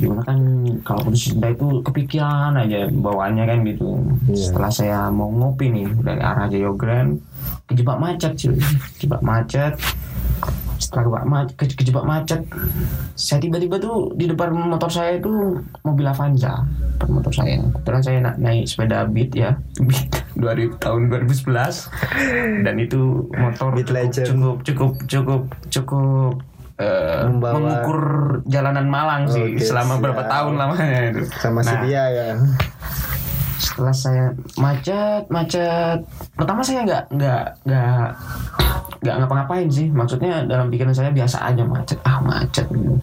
gimana 0.06 0.22
kan 0.24 0.40
kalau 0.82 1.02
putus 1.04 1.26
cinta 1.26 1.50
itu 1.50 1.82
kepikiran 1.82 2.54
aja 2.56 2.86
bawaannya 2.88 3.44
kan 3.44 3.58
gitu. 3.64 3.98
Iya. 4.28 4.38
Setelah 4.46 4.72
saya 4.72 5.00
mau 5.10 5.28
ngopi 5.28 5.68
nih 5.68 5.90
dari 6.00 6.22
arah 6.22 6.46
Jayogren 6.46 7.18
kejebak 7.66 7.98
macet 7.98 8.34
cuy. 8.36 8.62
Kejebak 8.96 9.22
macet. 9.22 9.74
Setelah 10.76 11.08
kejebak 11.08 11.26
macet, 11.26 11.54
ke- 11.56 11.78
kejebak 11.78 12.06
macet, 12.06 12.42
saya 13.16 13.40
tiba-tiba 13.40 13.80
tuh 13.80 14.12
di 14.12 14.28
depan 14.28 14.52
motor 14.52 14.92
saya 14.92 15.16
itu 15.16 15.32
mobil 15.82 16.04
Avanza, 16.04 16.68
depan 16.94 17.10
motor 17.16 17.32
saya. 17.32 17.64
Kebetulan 17.74 18.02
saya 18.04 18.18
na- 18.20 18.38
naik 18.38 18.68
sepeda 18.68 19.08
Beat 19.08 19.32
ya, 19.34 19.56
Beat 19.88 20.12
2000 20.36 20.76
tahun 20.78 21.02
2011 21.10 21.90
dan 22.62 22.76
itu 22.76 23.02
motor 23.32 23.72
Beat 23.72 23.88
cukup, 23.88 23.96
Legend. 23.96 24.28
cukup 24.28 24.56
cukup 24.62 24.92
cukup 25.08 25.42
cukup 25.72 26.34
Membawa- 26.78 27.56
mengukur 27.56 28.00
jalanan 28.46 28.86
Malang 28.86 29.24
sih 29.26 29.56
Oke, 29.56 29.64
selama 29.64 29.98
berapa 29.98 30.20
siap. 30.20 30.30
tahun 30.30 30.54
lamanya 30.56 31.00
itu. 31.10 31.22
sama 31.34 31.60
si 31.60 31.70
Nah, 31.70 31.82
dia 31.82 32.04
ya. 32.06 32.28
setelah 33.56 33.96
saya 33.96 34.26
macet 34.56 35.24
macet 35.28 36.00
pertama 36.34 36.60
saya 36.60 36.84
nggak 36.84 37.04
nggak 37.10 37.44
nggak 37.64 38.08
nggak 39.00 39.16
ngapa-ngapain 39.18 39.68
sih 39.68 39.88
maksudnya 39.90 40.44
dalam 40.44 40.68
pikiran 40.68 40.92
saya 40.92 41.10
biasa 41.10 41.40
aja 41.46 41.64
macet 41.64 41.98
ah 42.02 42.20
macet 42.20 42.68
gitu 42.68 43.00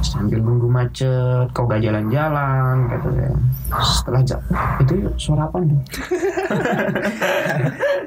sambil 0.00 0.38
nunggu 0.38 0.66
macet 0.66 1.50
kau 1.50 1.64
gak 1.64 1.80
jalan-jalan 1.80 2.86
kata 2.86 3.08
saya 3.10 3.32
setelah 3.74 4.20
ja- 4.22 4.44
itu 4.78 4.94
suara 5.16 5.42
apa 5.44 5.56
tuh 5.58 5.80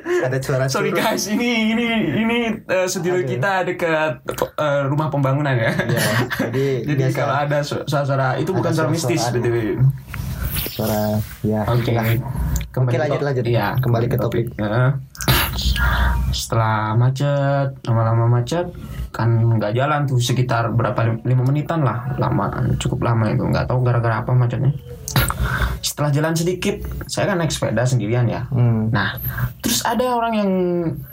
Ada 0.07 0.37
suara 0.39 0.65
sorry 0.65 0.91
guys 0.91 1.27
ini 1.27 1.75
ini 1.75 1.85
ini 2.17 2.37
eh, 2.61 2.87
studio 2.87 3.17
Aduh. 3.17 3.27
kita 3.27 3.51
dekat 3.63 4.23
eh, 4.55 4.81
rumah 4.85 5.07
pembangunan 5.07 5.51
ya 5.51 5.71
Iya, 5.77 6.01
jadi 6.41 6.65
jadi 6.87 6.95
biasa 7.01 7.17
kalau 7.17 7.35
ada 7.37 7.57
su- 7.61 7.83
suara-suara 7.83 8.27
itu 8.37 8.49
bukan 8.49 8.71
suara 8.71 8.87
suara-suara 8.87 9.11
mistis. 9.11 9.23
BTW. 9.29 9.57
suara 10.67 11.01
ya. 11.41 11.61
Oke. 11.65 11.89
itulah. 11.89 12.05
Oke, 12.77 12.95
lanjut, 12.95 13.21
lanjut. 13.21 13.43
Iya, 13.43 13.67
Kembali 13.77 14.05
ke 14.05 14.15
topik. 14.15 14.45
Heeh. 14.55 14.89
Setelah 16.29 16.93
macet, 16.93 17.73
lama-lama 17.81 18.29
macet, 18.31 18.69
kan 19.17 19.57
nggak 19.57 19.73
jalan 19.73 20.05
tuh 20.05 20.21
sekitar 20.21 20.69
berapa 20.77 21.01
lim- 21.01 21.25
lima 21.25 21.41
menitan 21.49 21.81
lah, 21.81 22.13
lama, 22.21 22.53
cukup 22.77 23.01
lama 23.01 23.33
itu, 23.33 23.41
nggak 23.41 23.65
tahu 23.65 23.81
gara-gara 23.81 24.21
apa 24.21 24.29
macetnya. 24.37 24.69
Setelah 25.81 26.13
jalan 26.13 26.37
sedikit, 26.37 26.85
saya 27.09 27.33
kan 27.33 27.41
naik 27.41 27.49
sepeda 27.49 27.81
sendirian 27.81 28.29
ya. 28.29 28.45
Hmm. 28.53 28.93
Nah, 28.93 29.17
terus 29.65 29.81
ada 29.81 30.05
orang 30.13 30.33
yang 30.37 30.51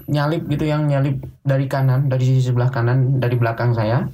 nyalip 0.05 0.45
gitu, 0.53 0.69
yang 0.69 0.85
nyalip 0.85 1.17
dari 1.41 1.65
kanan, 1.65 2.13
dari 2.13 2.29
sisi 2.29 2.53
sebelah 2.53 2.69
kanan, 2.69 3.17
dari 3.17 3.41
belakang 3.41 3.73
saya. 3.73 4.05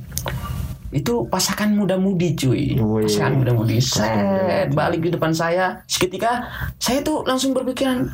Itu 0.90 1.26
pasangan 1.30 1.70
muda-mudi 1.70 2.34
cuy. 2.34 2.78
Wih. 2.78 3.06
Pasangan 3.06 3.42
muda-mudi. 3.42 3.78
Set, 3.78 4.74
balik 4.74 5.06
di 5.06 5.10
depan 5.14 5.34
saya. 5.34 5.82
Seketika 5.86 6.46
saya 6.78 7.02
tuh 7.02 7.22
langsung 7.26 7.54
berpikiran, 7.54 8.10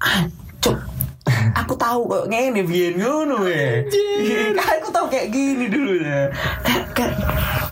ah, 0.00 0.24
cuk, 0.60 0.76
aku 1.54 1.74
tahu 1.78 2.00
kok 2.08 2.24
ngene 2.30 2.62
biyen 2.64 2.98
ngono 2.98 3.46
ya. 3.48 3.82
Aku 4.78 4.88
tahu 4.90 5.06
kayak 5.10 5.28
gini 5.32 5.66
dulu 5.70 6.00
ya. 6.02 6.32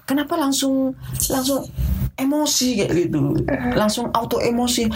Kenapa 0.06 0.38
langsung 0.38 0.94
langsung 1.30 1.66
emosi 2.16 2.68
kayak 2.80 2.92
gitu? 2.94 3.34
Langsung 3.74 4.08
auto 4.14 4.38
emosi. 4.38 4.86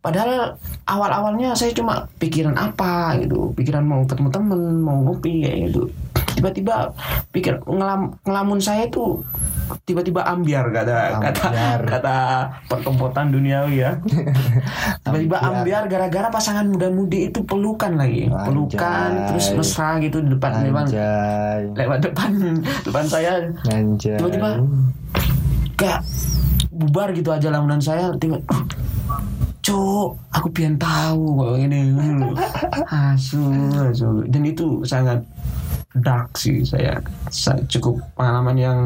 Padahal 0.00 0.54
awal-awalnya 0.86 1.58
saya 1.58 1.74
cuma 1.74 2.06
pikiran 2.22 2.54
apa 2.54 3.18
gitu, 3.18 3.50
pikiran 3.58 3.82
mau 3.82 4.06
ketemu 4.06 4.30
temen, 4.30 4.60
mau 4.78 5.02
ngopi 5.02 5.42
kayak 5.42 5.66
gitu. 5.66 5.90
Tiba-tiba 6.36 6.92
pikir 7.32 7.58
ngelam, 7.64 8.12
ngelamun 8.22 8.60
saya 8.60 8.84
itu 8.84 9.24
tiba-tiba 9.82 10.22
ambiar 10.22 10.70
kata 10.70 11.18
kata 11.18 11.42
Ambiar. 11.42 11.80
kata 11.82 12.16
pertompotan 12.66 13.32
duniawi 13.32 13.80
ya. 13.80 13.96
Tiba-tiba 15.02 15.36
ambiar 15.40 15.88
gara-gara 15.88 16.28
pasangan 16.28 16.68
muda-mudi 16.68 17.26
itu 17.26 17.40
pelukan 17.42 17.96
lagi, 17.96 18.28
pelukan 18.28 19.10
Anjay. 19.10 19.26
terus 19.32 19.46
mesra 19.54 19.98
gitu 19.98 20.20
di 20.20 20.28
depan 20.30 20.62
depan 20.62 20.84
Anjay. 20.84 21.60
lewat 21.74 21.98
depan 22.04 22.30
depan 22.86 23.04
saya 23.06 23.32
Anjay. 23.66 24.14
Tiba-tiba. 24.14 24.48
kayak 25.74 26.00
bubar 26.70 27.08
gitu 27.10 27.28
aja 27.28 27.48
lamunan 27.48 27.80
saya 27.80 28.12
tiba 28.16 28.36
Cuk, 29.60 30.14
aku 30.30 30.46
pian 30.52 30.78
tahu 30.78 31.42
kok 31.42 31.58
ini 31.58 31.90
asu, 33.10 33.42
asu. 33.82 34.22
Dan 34.24 34.46
itu 34.46 34.86
sangat 34.86 35.18
dark 35.98 36.36
sih. 36.36 36.62
Saya. 36.62 37.00
Sa- 37.28 37.58
Cukup 37.66 37.98
pengalaman 38.14 38.56
yang 38.56 38.78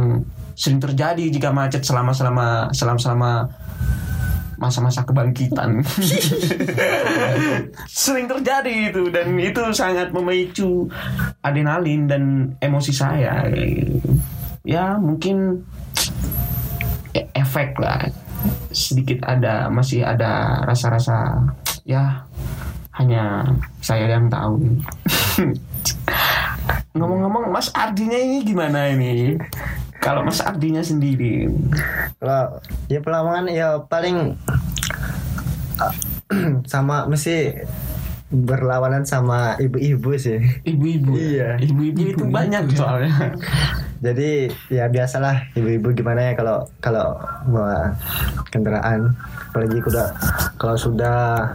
sering 0.55 0.79
terjadi 0.79 1.25
jika 1.33 1.51
macet 1.51 1.81
selama 1.81 2.13
selama 2.13 2.69
selama 2.71 2.99
selama 3.01 3.31
masa-masa 4.61 5.01
kebangkitan. 5.09 5.81
Sering 7.89 8.29
terjadi 8.29 8.93
itu 8.93 9.09
dan 9.09 9.33
itu 9.41 9.63
sangat 9.73 10.13
memicu 10.13 10.85
adrenalin 11.41 12.05
dan 12.05 12.23
emosi 12.61 12.93
saya. 12.93 13.49
Ya 14.61 15.01
mungkin 15.01 15.65
efek 17.33 17.73
lah. 17.81 18.05
Sedikit 18.69 19.25
ada 19.25 19.73
masih 19.73 20.05
ada 20.05 20.61
rasa-rasa 20.69 21.41
ya 21.89 22.21
hanya 23.01 23.49
saya 23.81 24.13
yang 24.13 24.29
tahu 24.29 24.61
ngomong-ngomong 26.95 27.55
Mas 27.55 27.71
Ardinya 27.71 28.19
ini 28.19 28.43
gimana 28.43 28.91
ini 28.91 29.39
kalau 30.01 30.25
Mas 30.25 30.41
Ardinya 30.43 30.81
sendiri 30.81 31.47
Kalau 32.19 32.59
ya 32.89 32.99
pelawangan 33.05 33.47
ya 33.53 33.85
paling 33.87 34.35
sama 36.73 37.07
mesti 37.11 37.67
berlawanan 38.31 39.03
sama 39.03 39.59
ibu-ibu 39.59 40.15
sih. 40.15 40.39
Ibu-ibu. 40.63 41.19
Iya. 41.19 41.59
Ibu-ibu 41.59 42.15
itu 42.15 42.25
banyak 42.31 42.71
soalnya. 42.79 43.35
Jadi 44.07 44.49
ya 44.73 44.89
biasalah 44.89 45.53
ibu-ibu 45.59 45.93
gimana 45.93 46.31
ya 46.31 46.33
kalau 46.39 46.65
kalau 46.81 47.21
bawa 47.51 47.93
kendaraan 48.49 49.13
apalagi 49.51 49.83
udah 49.83 50.09
kalau 50.57 50.79
sudah 50.79 51.51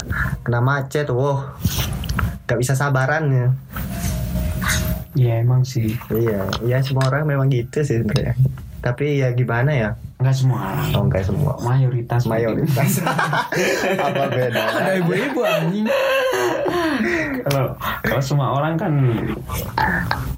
kena 0.45 0.61
macet, 0.61 1.09
wow 1.09 1.41
gak 2.45 2.59
bisa 2.59 2.77
sabaran 2.77 3.31
ya. 3.31 3.47
Ya 5.15 5.39
emang 5.39 5.63
sih. 5.63 5.95
Iya, 6.07 6.43
ya 6.62 6.77
semua 6.79 7.07
orang 7.07 7.24
memang 7.25 7.48
gitu 7.48 7.79
sih 7.79 7.98
sebenarnya. 7.98 8.36
Tapi 8.79 9.17
ya 9.17 9.31
gimana 9.31 9.72
ya? 9.72 9.89
Enggak 10.15 10.36
semua 10.36 10.60
orang. 10.62 10.88
Oh 10.93 11.03
enggak 11.03 11.24
semua. 11.24 11.51
Mayoritas. 11.57 12.22
Mayoritas. 12.25 12.91
Apa 14.05 14.24
beda? 14.29 14.62
Ada 14.77 14.91
ibu-ibu 15.00 15.41
anjing. 15.41 15.88
kalau 17.43 17.74
kalau 18.01 18.22
semua 18.22 18.48
orang 18.53 18.75
kan 18.75 18.93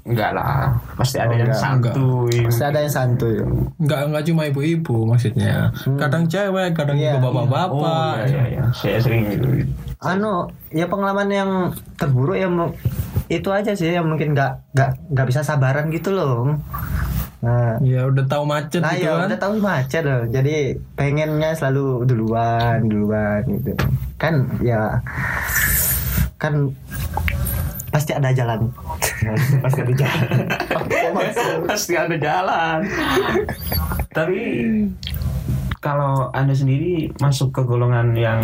enggak 0.02 0.30
lah. 0.32 0.72
Pasti 0.96 1.16
ada 1.16 1.28
Oh, 1.28 1.36
yang 1.36 1.50
enggak. 1.50 1.60
santuy. 1.60 2.36
Pasti 2.42 2.62
ada 2.64 2.78
yang 2.80 2.92
santuy. 2.92 3.36
Enggak 3.76 4.00
enggak 4.06 4.22
cuma 4.24 4.42
ibu-ibu 4.44 4.96
maksudnya. 5.04 5.68
Kadang 5.96 6.24
cewek, 6.24 6.72
kadang 6.72 6.96
Iya. 6.96 7.16
juga 7.16 7.28
bapak-bapak. 7.28 7.68
Oh 7.70 8.14
iya, 8.16 8.26
iya, 8.26 8.44
iya. 8.50 8.62
Saya 8.72 8.98
sering 8.98 9.28
gitu. 9.28 9.48
Anu, 9.98 10.46
ya 10.70 10.86
pengalaman 10.86 11.28
yang 11.28 11.50
terburuk 11.94 12.38
ya 12.38 12.46
itu 13.28 13.48
aja 13.52 13.76
sih 13.76 13.92
yang 13.92 14.08
mungkin 14.08 14.32
nggak 14.32 14.72
nggak 14.72 14.90
nggak 15.12 15.26
bisa 15.28 15.40
sabaran 15.44 15.92
gitu 15.92 16.12
loh. 16.12 16.56
Nah, 17.38 17.78
Ya 17.86 18.02
udah 18.02 18.26
tahu 18.26 18.42
macet 18.50 18.82
nah 18.82 18.98
gitu 18.98 19.06
ya 19.06 19.14
kan. 19.14 19.30
udah 19.30 19.38
tahu 19.38 19.52
macet 19.62 20.02
loh. 20.02 20.26
Jadi 20.26 20.74
pengennya 20.98 21.54
selalu 21.54 22.02
duluan, 22.02 22.82
duluan 22.88 23.46
gitu. 23.46 23.78
Kan 24.18 24.48
ya 24.58 24.98
kan 26.34 26.74
pasti 27.94 28.10
ada 28.16 28.34
jalan. 28.34 28.66
pasti 29.64 29.78
ada 29.86 29.94
jalan. 29.94 30.28
Pasti 31.68 31.92
ada 31.98 32.16
jalan. 32.16 32.78
Tapi 34.14 34.40
kalau 35.78 36.30
anda 36.30 36.54
sendiri 36.54 37.10
masuk 37.18 37.50
ke 37.50 37.60
golongan 37.62 38.14
yang 38.14 38.40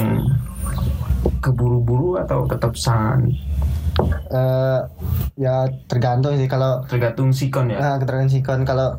keburu-buru 1.41 2.19
atau 2.19 2.47
tetap 2.49 2.75
sangat 2.75 3.33
Eh, 4.27 4.81
ya 5.37 5.55
tergantung 5.87 6.35
sih 6.35 6.47
kalau 6.47 6.83
tergantung 6.85 7.31
sikon 7.31 7.69
ya. 7.69 7.79
Nah, 7.79 7.95
keterangan 7.97 8.27
sikon 8.27 8.63
kalau 8.63 8.99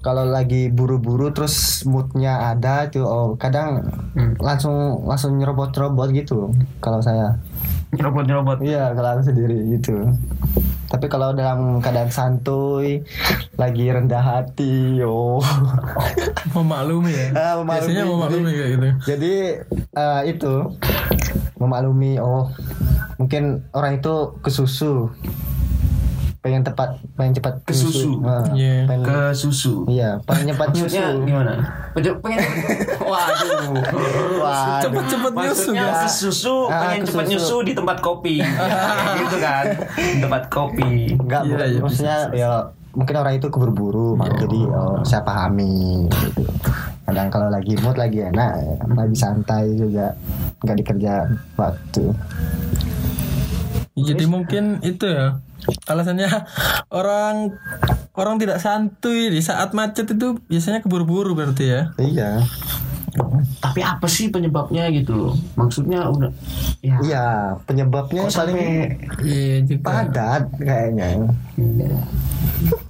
kalau 0.00 0.26
lagi 0.26 0.68
buru-buru 0.68 1.30
terus 1.30 1.54
moodnya 1.84 2.50
ada 2.50 2.86
tuh 2.88 3.02
oh 3.02 3.28
kadang 3.34 3.80
Hmm. 4.12 4.34
langsung 4.38 4.74
langsung 5.02 5.36
nyerobot-nyerobot 5.36 6.10
gitu 6.12 6.50
kalau 6.78 6.98
saya 6.98 7.34
Nyerobot-nyerobot. 7.90 8.58
iya 8.60 8.90
kalau 8.90 9.18
sendiri 9.20 9.54
gitu 9.72 9.94
tapi 10.86 11.06
kalau 11.06 11.30
dalam 11.30 11.80
keadaan 11.80 12.06
santuy 12.08 13.02
lagi 13.54 13.84
rendah 13.88 14.20
hati 14.20 14.98
oh 15.00 15.42
Memaklumi 16.52 17.10
ya. 17.10 17.26
Ah, 17.32 17.52
memaklumi. 17.56 17.90
Biasanya 17.90 18.04
memaklumi 18.04 18.50
kayak 18.50 18.70
gitu. 18.70 18.88
jadi 19.04 19.34
eh, 19.92 20.20
itu 20.28 20.54
memaklumi 21.56 22.18
oh 22.18 22.50
mungkin 23.16 23.42
orang 23.70 23.98
itu 23.98 24.14
kesusu 24.40 25.10
pengen 26.38 26.60
tepat 26.60 27.00
pengen 27.16 27.32
cepat 27.32 27.56
Kesusu. 27.64 28.20
Nah, 28.20 28.44
Iya. 28.52 28.84
pengen- 28.84 29.08
Ke 29.08 29.32
susu. 29.32 29.88
Iya, 29.88 30.20
pengen 30.22 30.52
cepat 30.52 30.68
Maksudnya 30.70 31.06
nyusu. 31.08 31.24
gimana? 31.24 31.52
Pengen, 31.96 32.14
pengen 32.20 32.40
Waduh. 33.00 33.72
Wah, 34.44 34.76
Cepet-cepet 34.78 35.32
nyusu 35.32 35.72
Maksudnya 35.72 35.88
ya. 35.88 36.04
ke 36.04 36.08
susu, 36.10 36.56
Ah, 36.68 36.80
pengen 36.84 37.00
ke 37.00 37.06
cepat 37.08 37.24
susu. 37.24 37.32
nyusu 37.32 37.56
di 37.64 37.72
tempat 37.72 37.96
kopi. 37.98 38.44
Gitu 39.16 39.36
kan. 39.40 39.64
Di 39.96 40.18
tempat 40.20 40.42
kopi. 40.48 41.16
enggak 41.16 41.42
Iya, 41.42 41.52
bukan. 41.56 41.66
iya, 41.66 41.80
maksudnya 41.80 42.18
ya 42.36 42.50
mungkin 42.92 43.14
orang 43.16 43.34
itu 43.34 43.46
keburu-buru 43.48 44.12
mak. 44.14 44.36
jadi 44.36 44.60
oh, 44.68 45.00
saya 45.00 45.24
pahami 45.24 46.04
gitu. 46.12 46.44
Kadang 47.04 47.28
kalau 47.28 47.48
lagi 47.48 47.72
mood 47.80 47.96
lagi 47.96 48.20
enak, 48.22 48.52
lagi 48.86 49.16
santai 49.16 49.72
juga 49.72 50.12
nggak 50.60 50.76
dikerja 50.76 51.24
waktu. 51.54 52.04
Jadi 53.94 54.26
mungkin 54.26 54.82
itu 54.82 55.06
ya 55.06 55.38
alasannya 55.86 56.28
orang 56.90 57.54
orang 58.18 58.36
tidak 58.42 58.58
santuy 58.60 59.30
di 59.30 59.40
saat 59.40 59.70
macet 59.72 60.10
itu 60.10 60.36
biasanya 60.50 60.82
keburu-buru 60.82 61.32
berarti 61.38 61.64
ya. 61.70 61.82
Iya, 61.96 62.42
Tapi 63.62 63.80
apa 63.80 64.04
sih 64.10 64.34
penyebabnya 64.34 64.90
gitu? 64.90 65.38
Maksudnya 65.54 66.10
udah 66.10 66.30
ya 66.82 66.98
iya 67.06 67.26
penyebabnya 67.64 68.26
kok 68.26 68.34
paling 68.34 68.58
sampai 68.58 68.98
Iya 69.22 69.56
juga. 69.62 69.86
padat 69.86 70.42
kayaknya. 70.58 71.06
Iya. 71.54 71.94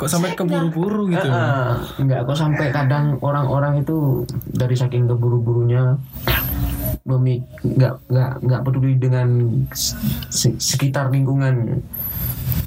Kok 0.01 0.09
sampai 0.09 0.33
keburu-buru 0.33 1.13
gitu. 1.13 1.29
Heeh. 1.29 1.69
enggak 2.01 2.21
kok 2.25 2.39
sampai 2.41 2.73
kadang 2.73 3.21
orang-orang 3.21 3.85
itu 3.85 4.25
dari 4.57 4.73
saking 4.73 5.05
keburu-burunya 5.05 6.01
memik 7.05 7.45
nggak 7.61 8.09
nggak 8.09 8.33
nggak 8.41 8.61
peduli 8.63 8.97
dengan 8.97 9.29
se- 9.75 10.57
sekitar 10.57 11.09
lingkungan 11.09 11.85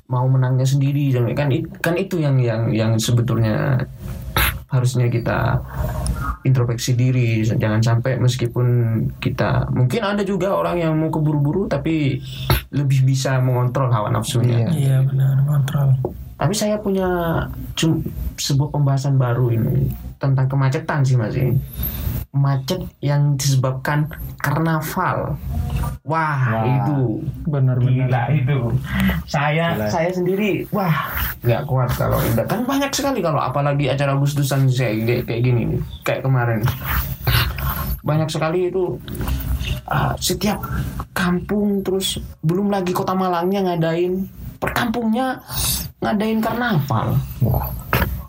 mau 0.08 0.24
menangnya 0.24 0.64
sendiri 0.64 1.10
kan 1.34 1.50
it- 1.50 1.68
kan 1.78 1.94
itu 1.94 2.18
yang 2.18 2.38
yang 2.38 2.70
yang 2.70 2.92
sebetulnya 2.96 3.82
harusnya 4.68 5.08
kita 5.08 5.64
introspeksi 6.44 6.94
diri 6.94 7.28
jangan 7.42 7.80
sampai 7.80 8.16
meskipun 8.16 8.68
kita 9.18 9.68
mungkin 9.70 10.02
ada 10.02 10.22
juga 10.22 10.54
orang 10.54 10.78
yang 10.78 10.94
mau 10.94 11.08
keburu-buru 11.08 11.66
tapi 11.66 12.20
lebih 12.70 13.04
bisa 13.04 13.40
mengontrol 13.40 13.90
hawa 13.90 14.12
nafsunya 14.12 14.68
Iya. 14.68 14.72
Iya 14.72 14.98
benar 15.04 15.36
kontrol. 15.42 15.90
tapi 16.38 16.54
saya 16.54 16.78
punya 16.78 17.08
cum- 17.74 18.06
sebuah 18.36 18.70
pembahasan 18.70 19.18
baru 19.18 19.50
ini 19.50 19.90
tentang 20.18 20.48
kemacetan 20.48 21.02
sih 21.02 21.16
mas 21.16 21.34
ini. 21.34 21.58
Macet 22.28 22.84
yang 23.02 23.34
disebabkan 23.34 24.06
karnaval. 24.38 25.40
Wah, 26.06 26.38
Wah. 26.54 26.64
itu 26.64 27.24
Benar-benar. 27.44 28.08
gila 28.08 28.24
itu. 28.32 28.60
Saya 29.26 29.74
Gila. 29.74 29.88
saya 29.90 30.10
sendiri 30.12 30.64
wah 30.70 30.94
nggak 31.38 31.64
kuat 31.66 31.90
kalau 31.94 32.18
udah 32.18 32.46
kan 32.46 32.62
banyak 32.64 32.90
sekali 32.90 33.20
kalau 33.20 33.38
apalagi 33.38 33.88
acara 33.88 34.14
Agustusan 34.14 34.68
saya 34.68 34.94
kayak, 34.96 35.24
kayak 35.26 35.42
gini 35.44 35.62
nih 35.70 35.80
kayak 36.02 36.22
kemarin 36.26 36.60
banyak 38.02 38.30
sekali 38.30 38.72
itu 38.72 38.96
ah, 39.86 40.16
setiap 40.18 40.64
kampung 41.12 41.84
terus 41.84 42.18
belum 42.42 42.72
lagi 42.72 42.90
kota 42.90 43.12
Malangnya 43.14 43.68
ngadain 43.68 44.26
perkampungnya 44.58 45.44
ngadain 46.00 46.40
karnaval 46.40 47.20
Wah, 47.44 47.68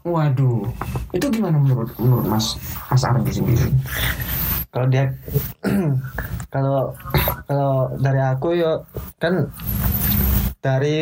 waduh 0.05 0.67
itu 1.15 1.27
gimana 1.31 1.57
menurut 1.59 1.91
menurut 1.99 2.27
Mas 2.27 2.59
Mas 2.91 3.03
Ardi 3.03 3.33
sendiri 3.33 3.69
kalau 4.69 4.87
dia 4.93 5.11
kalau 6.55 6.93
kalau 7.49 7.91
dari 7.99 8.21
aku 8.21 8.49
yo 8.55 8.85
kan 9.17 9.49
dari 10.59 10.99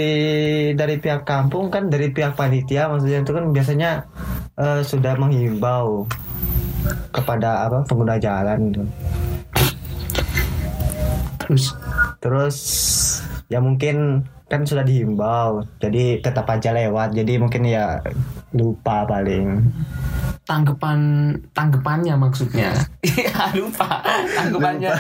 dari 0.77 1.01
pihak 1.01 1.25
kampung 1.25 1.73
kan 1.73 1.89
dari 1.89 2.13
pihak 2.13 2.37
panitia 2.37 2.93
maksudnya 2.93 3.25
itu 3.25 3.33
kan 3.33 3.45
biasanya 3.51 3.91
eh, 4.61 4.81
sudah 4.85 5.17
menghimbau 5.17 6.05
kepada 7.11 7.67
apa 7.67 7.83
pengguna 7.89 8.21
jalan 8.21 8.71
gitu. 8.71 8.83
terus 11.41 11.65
terus 12.21 12.57
ya 13.47 13.63
mungkin 13.63 14.27
kan 14.47 14.63
sudah 14.63 14.87
dihimbau 14.87 15.67
jadi 15.83 16.23
tetap 16.23 16.47
aja 16.47 16.71
lewat. 16.71 17.15
Jadi 17.15 17.39
mungkin 17.43 17.67
ya 17.67 17.99
lupa 18.55 19.03
paling. 19.03 19.59
Tanggapan 20.47 20.99
tanggapannya 21.51 22.15
maksudnya. 22.15 22.71
Iya 23.03 23.51
lupa. 23.59 24.07
Tanggapannya 24.07 24.95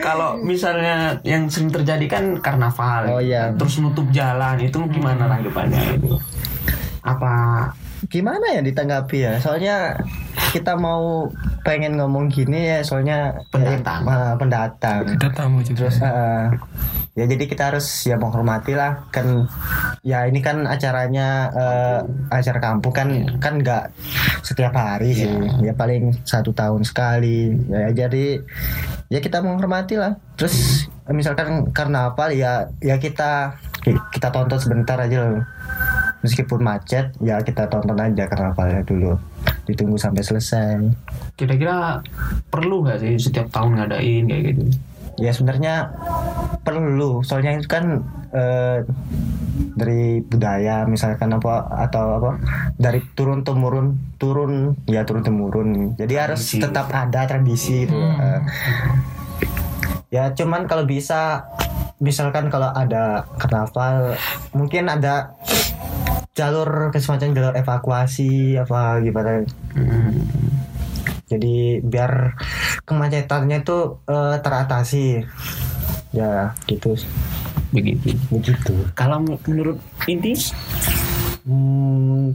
kalau 0.00 0.40
misalnya 0.40 1.20
yang 1.20 1.44
sering 1.52 1.68
terjadi 1.68 2.08
kan 2.08 2.24
karnaval. 2.40 3.20
Oh, 3.20 3.20
iya. 3.20 3.52
terus 3.52 3.76
nutup 3.84 4.08
jalan 4.08 4.56
itu 4.60 4.80
gimana 4.88 5.28
tanggapannya 5.28 6.00
itu 6.00 6.16
apa 7.04 7.68
gimana 8.08 8.58
ya 8.58 8.60
ditanggapi 8.60 9.16
ya? 9.20 9.32
Soalnya 9.40 9.98
kita 10.54 10.78
mau 10.78 11.26
pengen 11.66 11.98
ngomong 11.98 12.30
gini 12.30 12.70
ya 12.70 12.78
soalnya 12.86 13.34
Pendatang. 13.50 14.06
ya, 14.06 14.14
eh, 14.14 14.34
pendatang. 14.38 14.98
Kita 15.16 15.28
tamu 15.34 15.58
juga. 15.66 15.76
terus 15.90 15.96
eh, 15.98 16.44
ya 17.14 17.24
jadi 17.30 17.44
kita 17.46 17.62
harus 17.74 17.86
ya 18.06 18.14
menghormati 18.20 18.76
lah. 18.78 19.10
Kan 19.10 19.50
ya 20.06 20.28
ini 20.30 20.38
kan 20.44 20.62
acaranya 20.68 21.50
eh, 21.50 22.00
acara 22.30 22.58
kampung 22.62 22.94
kan 22.94 23.08
kan 23.42 23.58
nggak 23.58 23.90
setiap 24.46 24.76
hari 24.76 25.16
sih. 25.16 25.30
Ya 25.64 25.74
paling 25.74 26.14
satu 26.22 26.54
tahun 26.54 26.86
sekali. 26.86 27.50
Ya 27.70 28.06
jadi 28.06 28.38
ya 29.10 29.18
kita 29.18 29.42
menghormati 29.42 29.98
lah. 29.98 30.20
Terus 30.38 30.86
misalkan 31.10 31.68
karnaval 31.74 32.32
ya 32.32 32.70
ya 32.80 32.96
kita 32.96 33.58
kita 33.84 34.32
tonton 34.32 34.56
sebentar 34.56 34.96
aja 34.96 35.20
loh 35.20 35.44
meskipun 36.24 36.64
macet 36.64 37.12
ya 37.20 37.36
kita 37.44 37.68
tonton 37.68 38.00
aja 38.00 38.24
karnavalnya 38.24 38.80
dulu. 38.82 39.20
Ditunggu 39.68 40.00
sampai 40.00 40.24
selesai. 40.24 40.80
Kira-kira 41.36 42.00
perlu 42.48 42.80
nggak 42.80 43.04
sih 43.04 43.20
setiap 43.20 43.52
tahun 43.52 43.76
ngadain 43.76 44.24
kayak 44.24 44.42
gitu? 44.48 44.62
Ya 45.20 45.30
sebenarnya 45.30 45.92
perlu. 46.64 47.20
Soalnya 47.20 47.60
itu 47.60 47.68
kan 47.68 48.02
eh, 48.32 48.82
dari 49.76 50.24
budaya 50.24 50.82
misalkan 50.88 51.30
apa 51.30 51.70
atau 51.86 52.18
apa 52.18 52.30
dari 52.74 52.98
turun 53.14 53.46
temurun 53.46 53.94
turun 54.16 54.74
ya 54.88 55.04
turun 55.04 55.22
temurun. 55.22 55.68
Jadi 55.94 56.14
harus 56.16 56.40
Tradisi. 56.40 56.64
tetap 56.64 56.88
ada 56.90 57.20
tradisi 57.28 57.84
itu 57.86 57.94
Eh, 57.94 58.40
ya 60.10 60.30
cuman 60.34 60.66
kalau 60.66 60.86
bisa 60.86 61.46
misalkan 61.98 62.50
kalau 62.50 62.70
ada 62.74 63.22
karnaval 63.38 64.18
mungkin 64.50 64.90
ada 64.90 65.34
jalur 66.34 66.90
semacam 66.98 67.30
jalur 67.30 67.54
evakuasi 67.54 68.58
apa 68.58 68.98
gimana. 69.00 69.46
Hmm. 69.74 70.18
jadi 71.24 71.80
biar 71.80 72.36
kemacetannya 72.84 73.64
itu 73.64 73.78
eh, 74.06 74.36
teratasi. 74.42 75.24
Ya 76.14 76.54
gitu. 76.68 76.94
Begitu. 77.74 78.14
Begitu. 78.30 78.74
Kalau 78.94 79.24
menurut 79.46 79.82
inti 80.06 80.38
hmm, 81.44 82.34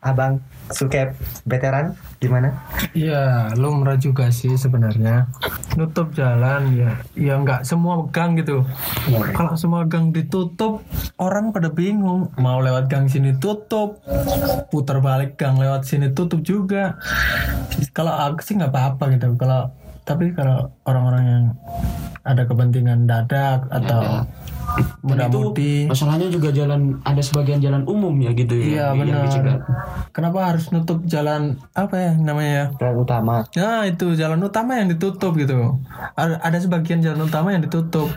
abang 0.00 0.40
Sukep 0.72 1.12
veteran 1.44 1.92
gimana 2.18 2.56
Iya, 2.96 3.52
lumrah 3.58 3.98
juga 3.98 4.30
sih 4.30 4.54
sebenarnya. 4.54 5.26
Nutup 5.74 6.14
jalan 6.14 6.72
ya, 6.72 6.90
ya 7.18 7.34
nggak 7.42 7.66
semua 7.66 8.06
gang 8.14 8.38
gitu. 8.38 8.62
Kalau 9.34 9.58
semua 9.58 9.82
gang 9.84 10.14
ditutup, 10.14 10.80
orang 11.18 11.50
pada 11.50 11.74
bingung. 11.74 12.30
Mau 12.38 12.62
lewat 12.62 12.86
gang 12.86 13.10
sini 13.10 13.34
tutup, 13.36 13.98
putar 14.70 15.02
balik 15.02 15.34
gang 15.34 15.58
lewat 15.58 15.84
sini 15.84 16.14
tutup 16.14 16.40
juga. 16.46 16.96
Kalau 17.90 18.14
aku 18.14 18.40
sih 18.46 18.54
nggak 18.54 18.70
apa-apa 18.70 19.10
gitu. 19.18 19.34
Kalau 19.34 19.74
tapi 20.04 20.30
kalau 20.36 20.68
orang-orang 20.84 21.24
yang 21.24 21.44
ada 22.24 22.44
kepentingan 22.44 23.08
dadak 23.08 23.64
atau 23.72 24.24
muda-mudi, 25.04 25.86
masalahnya 25.86 26.28
juga 26.32 26.48
jalan 26.50 26.98
ada 27.04 27.22
sebagian 27.22 27.60
jalan 27.62 27.82
umum 27.84 28.14
ya 28.18 28.30
gitu 28.34 28.54
iya 28.56 28.90
ya 28.90 29.04
yang 29.04 29.22
dicegat. 29.26 29.60
benar. 29.60 30.10
Kenapa 30.14 30.38
harus 30.50 30.70
nutup 30.70 31.02
jalan 31.06 31.58
apa 31.74 31.94
ya 31.94 32.12
namanya 32.18 32.52
ya? 32.52 32.66
jalan 32.80 32.96
utama 33.02 33.34
Nah 33.54 33.82
itu 33.86 34.06
jalan 34.18 34.40
utama 34.42 34.78
yang 34.78 34.88
ditutup 34.90 35.34
gitu. 35.36 35.78
Ada, 36.14 36.40
ada 36.42 36.58
sebagian 36.58 37.02
jalan 37.02 37.26
utama 37.26 37.52
yang 37.54 37.62
ditutup. 37.62 38.08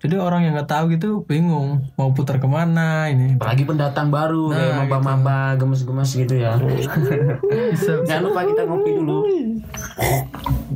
Jadi 0.00 0.14
orang 0.20 0.44
yang 0.44 0.52
nggak 0.56 0.70
tahu 0.70 0.84
gitu 0.92 1.24
bingung 1.24 1.86
mau 1.96 2.12
putar 2.12 2.40
ke 2.40 2.48
mana 2.48 3.08
ini. 3.08 3.36
apalagi 3.36 3.64
pendatang 3.68 4.08
baru 4.08 4.48
Nah, 4.50 4.58
kayak 4.58 4.74
maba-maba 4.86 5.38
gemes-gemes 5.58 6.10
gitu 6.14 6.34
ya 6.38 6.54
jangan 8.06 8.22
lupa 8.30 8.40
kita 8.46 8.62
ngopi 8.66 8.90
dulu 8.96 9.18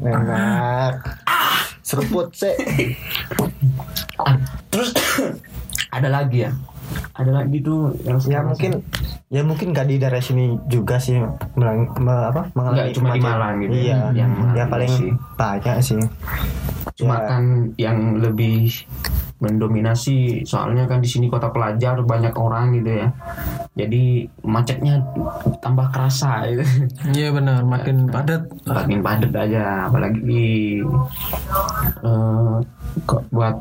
enak 0.03 0.95
seruput 1.85 2.31
sih 2.35 2.55
terus 4.69 4.91
ada 5.97 6.09
lagi 6.09 6.45
ya 6.45 6.51
ada 7.13 7.31
lagi 7.33 7.61
tuh 7.61 7.95
yang 8.03 8.19
ya 8.21 8.41
mungkin 8.43 8.73
ya 9.29 9.43
mungkin 9.43 9.71
gak 9.71 9.87
di 9.87 9.97
daerah 9.97 10.19
sini 10.19 10.59
juga 10.67 10.99
sih 10.99 11.23
melang, 11.55 11.87
me- 11.97 12.27
apa 12.27 12.51
mengalami 12.53 12.79
Nggak 12.83 12.97
cuma 12.99 13.09
di. 13.09 13.21
Malang 13.23 13.55
gitu 13.61 13.73
ya, 13.73 13.79
iya 13.79 13.95
yang 13.95 14.11
yang, 14.17 14.31
mengalami 14.35 14.71
paling 14.71 14.93
sih. 14.93 15.11
banyak 15.37 15.77
sih 15.81 16.01
cuma 16.97 17.15
Ya. 17.17 17.27
kan 17.29 17.43
yang 17.77 17.99
lebih 18.19 18.67
mendominasi 19.41 20.45
soalnya 20.45 20.85
kan 20.85 20.99
di 20.99 21.09
sini 21.09 21.27
kota 21.27 21.49
pelajar 21.49 21.97
banyak 22.03 22.35
orang 22.35 22.75
gitu 22.75 22.91
ya 22.93 23.09
jadi 23.73 24.03
macetnya 24.43 25.01
tambah 25.57 25.89
kerasa 25.89 26.45
gitu. 26.47 26.61
Iya 27.09 27.33
benar, 27.33 27.65
makin 27.65 28.05
padat. 28.05 28.51
makin 28.67 29.01
padat 29.01 29.33
aja 29.33 29.87
apalagi 29.87 30.21
di 30.21 30.45
kok 30.83 31.07
buat 33.31 33.55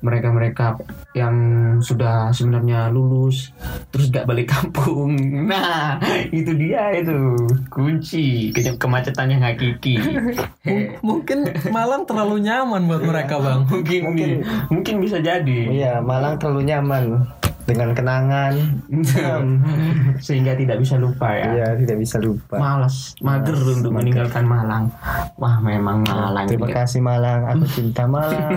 mereka-mereka 0.00 0.76
yang 1.12 1.34
sudah 1.78 2.28
sebenarnya 2.30 2.88
lulus 2.88 3.52
terus 3.88 4.08
gak 4.08 4.24
balik 4.24 4.48
kampung. 4.48 5.14
Nah 5.50 6.00
itu 6.28 6.52
dia 6.54 6.92
itu. 6.92 7.36
Kunci 7.68 8.50
ke- 8.50 8.76
kemacetan 8.76 9.28
yang 9.28 9.42
hakiki 9.42 10.00
M- 10.64 10.96
mungkin 11.00 11.44
Malang 11.68 12.04
terlalu 12.04 12.42
nyaman 12.42 12.86
buat 12.86 13.02
mereka 13.02 13.38
bang. 13.38 13.60
mungkin 13.64 14.00
mungkin 14.04 14.30
mungkin 14.68 14.94
bisa 14.98 15.18
jadi. 15.18 15.58
Iya 15.68 15.92
Malang 16.00 16.36
terlalu 16.36 16.66
nyaman 16.66 17.04
dengan 17.72 17.96
kenangan. 17.96 18.52
Sehingga 20.26 20.52
tidak 20.54 20.84
bisa 20.84 21.00
lupa 21.00 21.32
ya. 21.32 21.48
Iya 21.56 21.68
tidak 21.80 21.96
bisa 22.04 22.16
lupa. 22.20 22.56
Malas 22.60 23.16
mager 23.24 23.56
untuk 23.56 23.92
meninggalkan 23.96 24.44
Malang. 24.44 24.92
Wah 25.40 25.56
memang 25.64 26.04
Malang 26.04 26.46
terima 26.46 26.68
gitu. 26.68 26.76
kasih 26.76 27.00
Malang. 27.00 27.40
Aku 27.56 27.64
cinta 27.76 28.04
Malang. 28.04 28.52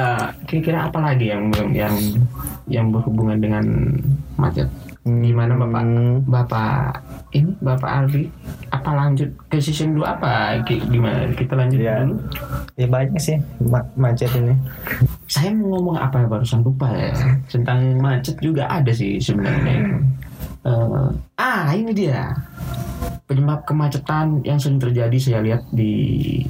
Eh, 0.00 0.26
kira-kira 0.48 0.88
apa 0.88 0.98
lagi 1.02 1.28
yang 1.28 1.52
yang 1.74 1.94
yang 2.70 2.86
berhubungan 2.88 3.36
dengan 3.36 3.64
macet 4.40 4.70
gimana 5.00 5.56
bapak? 5.56 5.80
Hmm. 5.80 6.20
bapak 6.28 6.92
ini 7.32 7.50
bapak 7.58 7.90
Aldi 7.90 8.22
apa 8.68 8.90
lanjut 8.92 9.30
ke 9.48 9.56
season 9.56 9.96
2 9.96 10.04
apa 10.04 10.60
gimana? 10.66 11.32
Kita 11.32 11.56
lanjut 11.56 11.80
Iya. 11.80 12.04
dulu. 12.04 12.14
Ya 12.76 12.86
banyak 12.86 13.16
sih 13.16 13.36
ma- 13.64 13.88
macet 13.96 14.28
ini. 14.36 14.52
Saya 15.24 15.56
mau 15.56 15.74
ngomong 15.74 15.96
apa 15.96 16.20
ya? 16.20 16.26
Barusan 16.28 16.60
lupa 16.60 16.92
ya. 16.92 17.16
Tentang 17.46 17.96
macet 17.96 18.36
juga 18.38 18.68
ada 18.68 18.92
sih 18.92 19.16
sebenarnya. 19.16 20.04
Eh, 20.60 21.06
ah 21.36 21.72
ini 21.72 21.96
dia. 21.96 22.36
Penyebab 23.24 23.64
kemacetan 23.64 24.42
yang 24.42 24.60
sering 24.60 24.76
terjadi 24.76 25.16
saya 25.16 25.40
lihat 25.40 25.64
di 25.70 26.42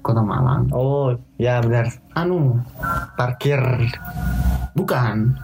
kota 0.00 0.24
Malang. 0.24 0.72
Oh 0.72 1.12
ya 1.36 1.60
benar. 1.60 1.90
Anu? 2.14 2.64
Parkir. 3.14 3.60
Bukan 4.72 5.36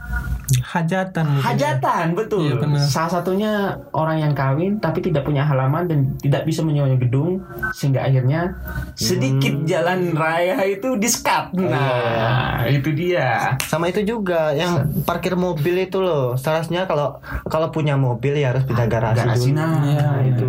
Hajatan. 0.71 1.25
mungkin 1.27 1.43
ya. 1.43 1.47
Hajatan 1.51 2.05
betul. 2.15 2.47
Iya, 2.47 2.55
benar. 2.63 2.87
Salah 2.87 3.11
satunya 3.11 3.53
orang 3.91 4.23
yang 4.23 4.33
kawin 4.39 4.79
tapi 4.79 5.03
tidak 5.03 5.27
punya 5.27 5.43
halaman 5.43 5.91
dan 5.91 5.99
tidak 6.23 6.47
bisa 6.47 6.63
menyewa 6.63 6.95
gedung 6.95 7.43
sehingga 7.75 8.07
akhirnya 8.07 8.55
sedikit 8.95 9.67
jalan 9.67 10.15
raya 10.15 10.63
itu 10.63 10.95
diskat. 10.95 11.51
Nah, 11.59 12.67
itu 12.71 12.95
dia. 12.95 13.59
sama 13.67 13.91
itu 13.91 14.03
juga 14.03 14.55
yang 14.55 14.87
parkir 15.03 15.35
mobil 15.35 15.87
itu 15.87 15.99
loh 16.03 16.35
seharusnya 16.35 16.87
kalau 16.87 17.19
kalau 17.47 17.71
punya 17.71 17.95
mobil 17.99 18.37
ya 18.37 18.55
harus 18.55 18.67
pindah 18.67 18.87
garasi, 18.87 19.23
Garasi 19.23 19.51
dulu 19.51 19.59
nah, 19.59 19.75
Iya, 19.81 20.09
itu 20.31 20.47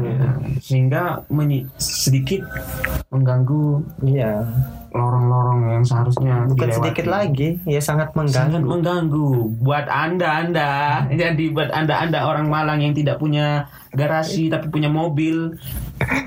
sehingga 0.72 1.28
menyi- 1.28 1.68
sedikit 1.76 2.48
mengganggu 3.12 3.84
iya. 4.08 4.48
lorong-lorong 4.92 5.72
yang 5.72 5.84
seharusnya 5.88 6.52
bukan 6.52 6.68
dilewati. 6.68 6.80
sedikit 6.84 7.08
lagi 7.08 7.50
ya 7.64 7.80
sangat 7.80 8.12
sangat 8.12 8.60
mengganggu. 8.60 8.68
Mengganggu 8.68 9.30
buat 9.64 9.88
anda 9.88 10.28
anda. 10.44 10.72
Jadi 11.28 11.52
buat 11.52 11.72
anda 11.72 11.96
anda 12.00 12.28
orang 12.28 12.52
Malang 12.52 12.84
yang 12.84 12.92
tidak 12.92 13.16
punya 13.20 13.72
garasi 13.96 14.48
tapi 14.52 14.68
punya 14.72 14.88
mobil 14.88 15.56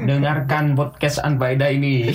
dengarkan 0.04 0.76
podcast 0.76 1.24
Anfaida 1.24 1.72
ini. 1.72 2.09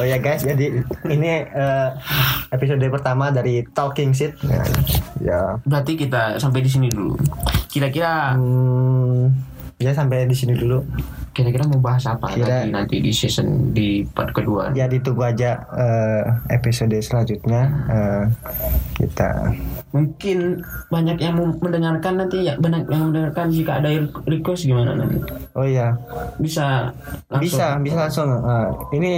Oh 0.00 0.06
ya 0.06 0.16
guys 0.16 0.40
jadi 0.40 0.80
ini 1.12 1.44
eh, 1.44 1.88
episode 2.54 2.80
pertama 2.88 3.28
dari 3.28 3.60
Talking 3.68 4.16
Shit. 4.16 4.38
Nah, 4.48 4.64
ya. 5.20 5.60
Berarti 5.66 5.92
kita 5.98 6.40
sampai 6.40 6.64
di 6.64 6.70
sini 6.72 6.88
dulu. 6.88 7.20
Kira-kira 7.68 8.32
hmm, 8.32 9.49
ya 9.80 9.96
sampai 9.96 10.28
di 10.28 10.36
sini 10.36 10.52
dulu. 10.52 10.84
Kira-kira 11.32 11.64
mau 11.64 11.80
bahas 11.80 12.04
apa 12.04 12.36
Kira- 12.36 12.68
lagi 12.68 12.70
nanti 12.74 12.96
di 13.00 13.12
season 13.16 13.72
di 13.72 14.04
part 14.04 14.36
kedua? 14.36 14.76
Ya 14.76 14.84
ditunggu 14.86 15.24
aja 15.24 15.64
eh, 15.72 16.24
episode 16.52 16.92
selanjutnya. 17.00 17.62
Eh, 17.88 18.24
kita 19.00 19.56
mungkin 19.90 20.62
banyak 20.86 21.18
yang 21.18 21.34
mendengarkan 21.58 22.22
nanti 22.22 22.46
ya 22.46 22.54
banyak 22.56 22.86
yang 22.86 23.10
mendengarkan 23.10 23.50
jika 23.50 23.82
ada 23.82 23.90
request 24.24 24.66
gimana 24.66 24.94
nanti. 24.94 25.18
Oh 25.58 25.66
ya 25.66 25.98
bisa 26.38 26.94
langsung. 27.26 27.42
bisa 27.42 27.66
bisa 27.82 27.96
langsung. 28.06 28.28
Eh, 28.30 28.68
ini 28.94 29.12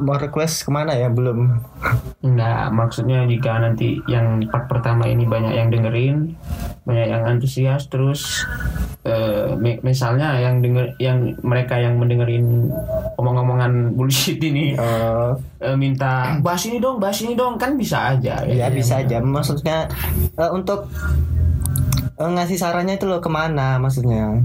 mau 0.00 0.16
request 0.16 0.64
ke 0.64 0.70
mana 0.72 0.96
ya? 0.96 1.08
Belum. 1.12 1.60
Enggak, 2.24 2.72
maksudnya 2.72 3.28
jika 3.28 3.60
nanti 3.60 4.00
yang 4.08 4.40
part 4.48 4.64
pertama 4.68 5.04
ini 5.04 5.28
banyak 5.28 5.52
yang 5.52 5.68
dengerin, 5.68 6.16
banyak 6.88 7.06
yang 7.08 7.22
antusias, 7.28 7.88
terus 7.92 8.48
eh, 9.04 9.52
mi- 9.56 9.80
misalnya 9.84 10.40
yang 10.40 10.64
denger, 10.64 10.96
yang 11.00 11.36
mereka 11.44 11.76
yang 11.76 12.00
mendengerin 12.00 12.72
omong-omongan 13.20 13.92
bullshit 13.92 14.40
ini. 14.40 14.72
Eh, 14.76 15.30
eh, 15.62 15.76
minta 15.76 16.30
bahas 16.46 16.62
ini 16.66 16.78
dong, 16.78 16.98
bahas 17.02 17.18
ini 17.22 17.34
dong, 17.34 17.58
kan 17.58 17.74
bisa 17.74 18.16
aja. 18.16 18.42
ya 18.46 18.66
bisa 18.70 19.02
aja 19.02 19.18
maksudnya 19.22 19.86
eh, 20.38 20.50
untuk 20.50 20.86
eh, 22.18 22.30
ngasih 22.30 22.58
sarannya 22.58 22.98
itu 22.98 23.06
loh 23.06 23.20
ke 23.22 23.30
mana 23.30 23.78
maksudnya 23.78 24.38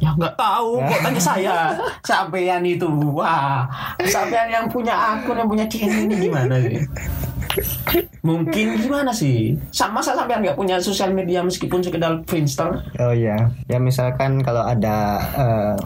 Ya 0.00 0.16
nggak 0.16 0.32
tahu, 0.32 0.80
kok 0.80 1.00
tanya 1.04 1.20
saya. 1.20 1.56
Sampean 2.08 2.64
itu, 2.64 2.88
wah, 3.12 3.68
sampean 4.08 4.48
yang 4.48 4.64
punya 4.64 4.96
akun, 4.96 5.36
yang 5.36 5.44
punya 5.44 5.68
channel 5.68 6.08
ini 6.08 6.16
gimana 6.24 6.56
sih? 6.56 6.80
Mungkin 8.24 8.80
gimana 8.80 9.12
sih? 9.12 9.60
Sama 9.68 10.00
masa 10.00 10.16
sampean 10.16 10.40
nggak 10.40 10.56
punya 10.56 10.80
sosial 10.80 11.12
media 11.12 11.44
meskipun 11.44 11.84
sekedar 11.84 12.16
Friendster? 12.24 12.80
Oh 12.96 13.12
iya, 13.12 13.52
ya 13.68 13.76
misalkan 13.76 14.40
kalau 14.40 14.64
ada 14.64 15.20
eh, 15.36 15.76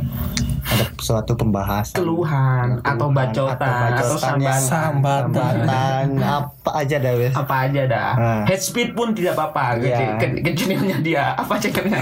ada 0.64 0.84
suatu 0.96 1.32
pembahasan 1.34 1.92
Keluhan 1.94 2.80
atau 2.80 3.08
bacotan 3.08 3.94
atau, 3.94 4.16
sambatan. 4.16 4.60
sambatan 4.60 6.06
apa 6.18 6.70
aja 6.74 6.96
dah 6.96 7.12
wes. 7.14 7.32
apa 7.32 7.54
aja 7.62 7.82
dah. 7.84 8.10
Nah. 8.14 8.42
Head 8.44 8.58
speed 8.58 8.92
pun 8.92 9.12
tidak 9.12 9.34
apa-apa. 9.34 9.76
Iya. 9.78 10.16
Ke, 10.16 10.26
ke, 10.34 10.40
ke 10.40 10.50
channelnya 10.54 10.96
dia. 10.98 11.24
Apa 11.34 11.58
channelnya? 11.58 12.00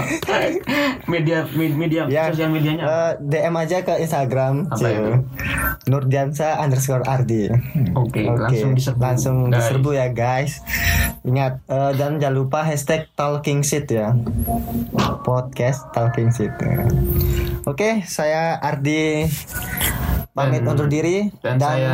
media 1.11 1.43
me- 1.49 1.75
media 1.75 2.07
Ya, 2.07 2.27
sosial 2.27 2.49
medianya. 2.49 2.83
eh, 2.83 3.11
DM 3.21 3.53
aja 3.53 3.81
ke 3.81 3.93
Instagram 3.97 4.67
Apa 4.67 4.87
itu? 4.87 5.11
Nurdiansa 5.85 6.57
underscore 6.57 7.03
Ardi. 7.03 7.51
Oke, 7.93 8.23
langsung 8.23 8.71
diserbu. 8.73 8.99
langsung 8.99 9.35
Guys. 9.45 9.55
diserbu 9.61 9.89
ya 9.91 10.07
guys. 10.09 10.63
Ingat 11.21 11.59
eh, 11.65 11.91
dan 11.93 12.17
jangan 12.17 12.33
lupa 12.33 12.59
hashtag 12.61 13.11
Talking 13.13 13.61
Shit 13.61 13.87
ya. 13.87 14.15
Podcast 15.21 15.83
Talking 15.91 16.29
Shit. 16.29 16.55
ya. 16.55 16.87
Oke, 17.63 18.03
saya 18.11 18.59
Ardi 18.59 19.23
pamit 20.33 20.59
Dan- 20.59 20.67
undur 20.67 20.87
diri 20.87 21.29
Dan, 21.39 21.55
saya 21.55 21.93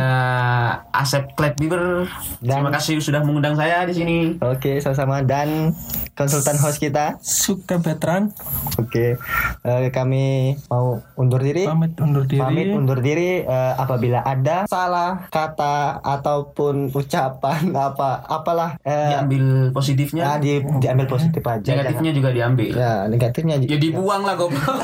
Asep 0.90 1.36
Klep 1.36 1.54
Bieber. 1.54 2.08
Dan- 2.38 2.58
Terima 2.58 2.72
kasih 2.72 2.96
sudah 2.96 3.20
mengundang 3.20 3.52
saya 3.52 3.84
di 3.84 3.92
sini. 3.92 4.18
Oke, 4.38 4.80
sama-sama 4.80 5.20
dan 5.20 5.76
konsultan 6.14 6.56
host 6.56 6.76
kita. 6.78 7.20
Suka 7.20 7.76
veteran 7.76 8.32
Oke, 8.76 9.20
eh, 9.60 9.88
kami 9.90 10.24
mau 10.66 11.04
undur 11.14 11.36
diri. 11.38 11.64
pamit 11.64 11.92
undur 11.96 12.24
diri. 12.24 12.40
Pamit 12.40 12.68
undur 12.70 12.98
diri 12.98 13.40
eh, 13.40 13.72
apabila 13.76 14.20
ada 14.22 14.64
salah 14.64 15.28
kata 15.28 16.00
ataupun 16.00 16.88
ucapan 16.90 17.60
apa 17.92 18.24
apalah 18.24 18.80
eh, 18.80 19.12
Diambil 19.14 19.44
positifnya. 19.70 20.22
ah, 20.26 20.36
di, 20.36 20.64
diambil 20.78 21.04
positif 21.06 21.42
aja. 21.42 21.68
negatifnya 21.70 22.12
juga 22.14 22.28
diambil. 22.30 22.68
jangan- 22.70 22.80
Ya, 22.80 22.92
negatifnya 23.06 23.54
Ya 23.60 23.76
dibuang 23.76 24.24
lah 24.24 24.32
goblok. 24.34 24.64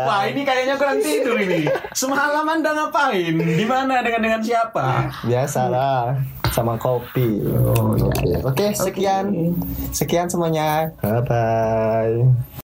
Wah 0.00 0.24
ini 0.24 0.42
kayaknya 0.42 0.74
kurang 0.74 0.96
tidur 0.98 1.36
ini. 1.36 1.49
Semalam 1.92 2.46
anda 2.46 2.70
ngapain? 2.72 3.34
Di 3.34 3.64
mana 3.66 4.02
dengan 4.02 4.20
dengan 4.22 4.40
siapa? 4.42 5.10
Biasalah 5.24 6.18
sama 6.50 6.74
kopi. 6.76 7.46
Oh, 7.46 7.94
Oke, 7.94 8.42
Oke, 8.42 8.66
sekian. 8.74 9.54
Sekian 9.94 10.26
semuanya. 10.26 10.90
Bye 11.00 11.22
bye. 11.24 12.14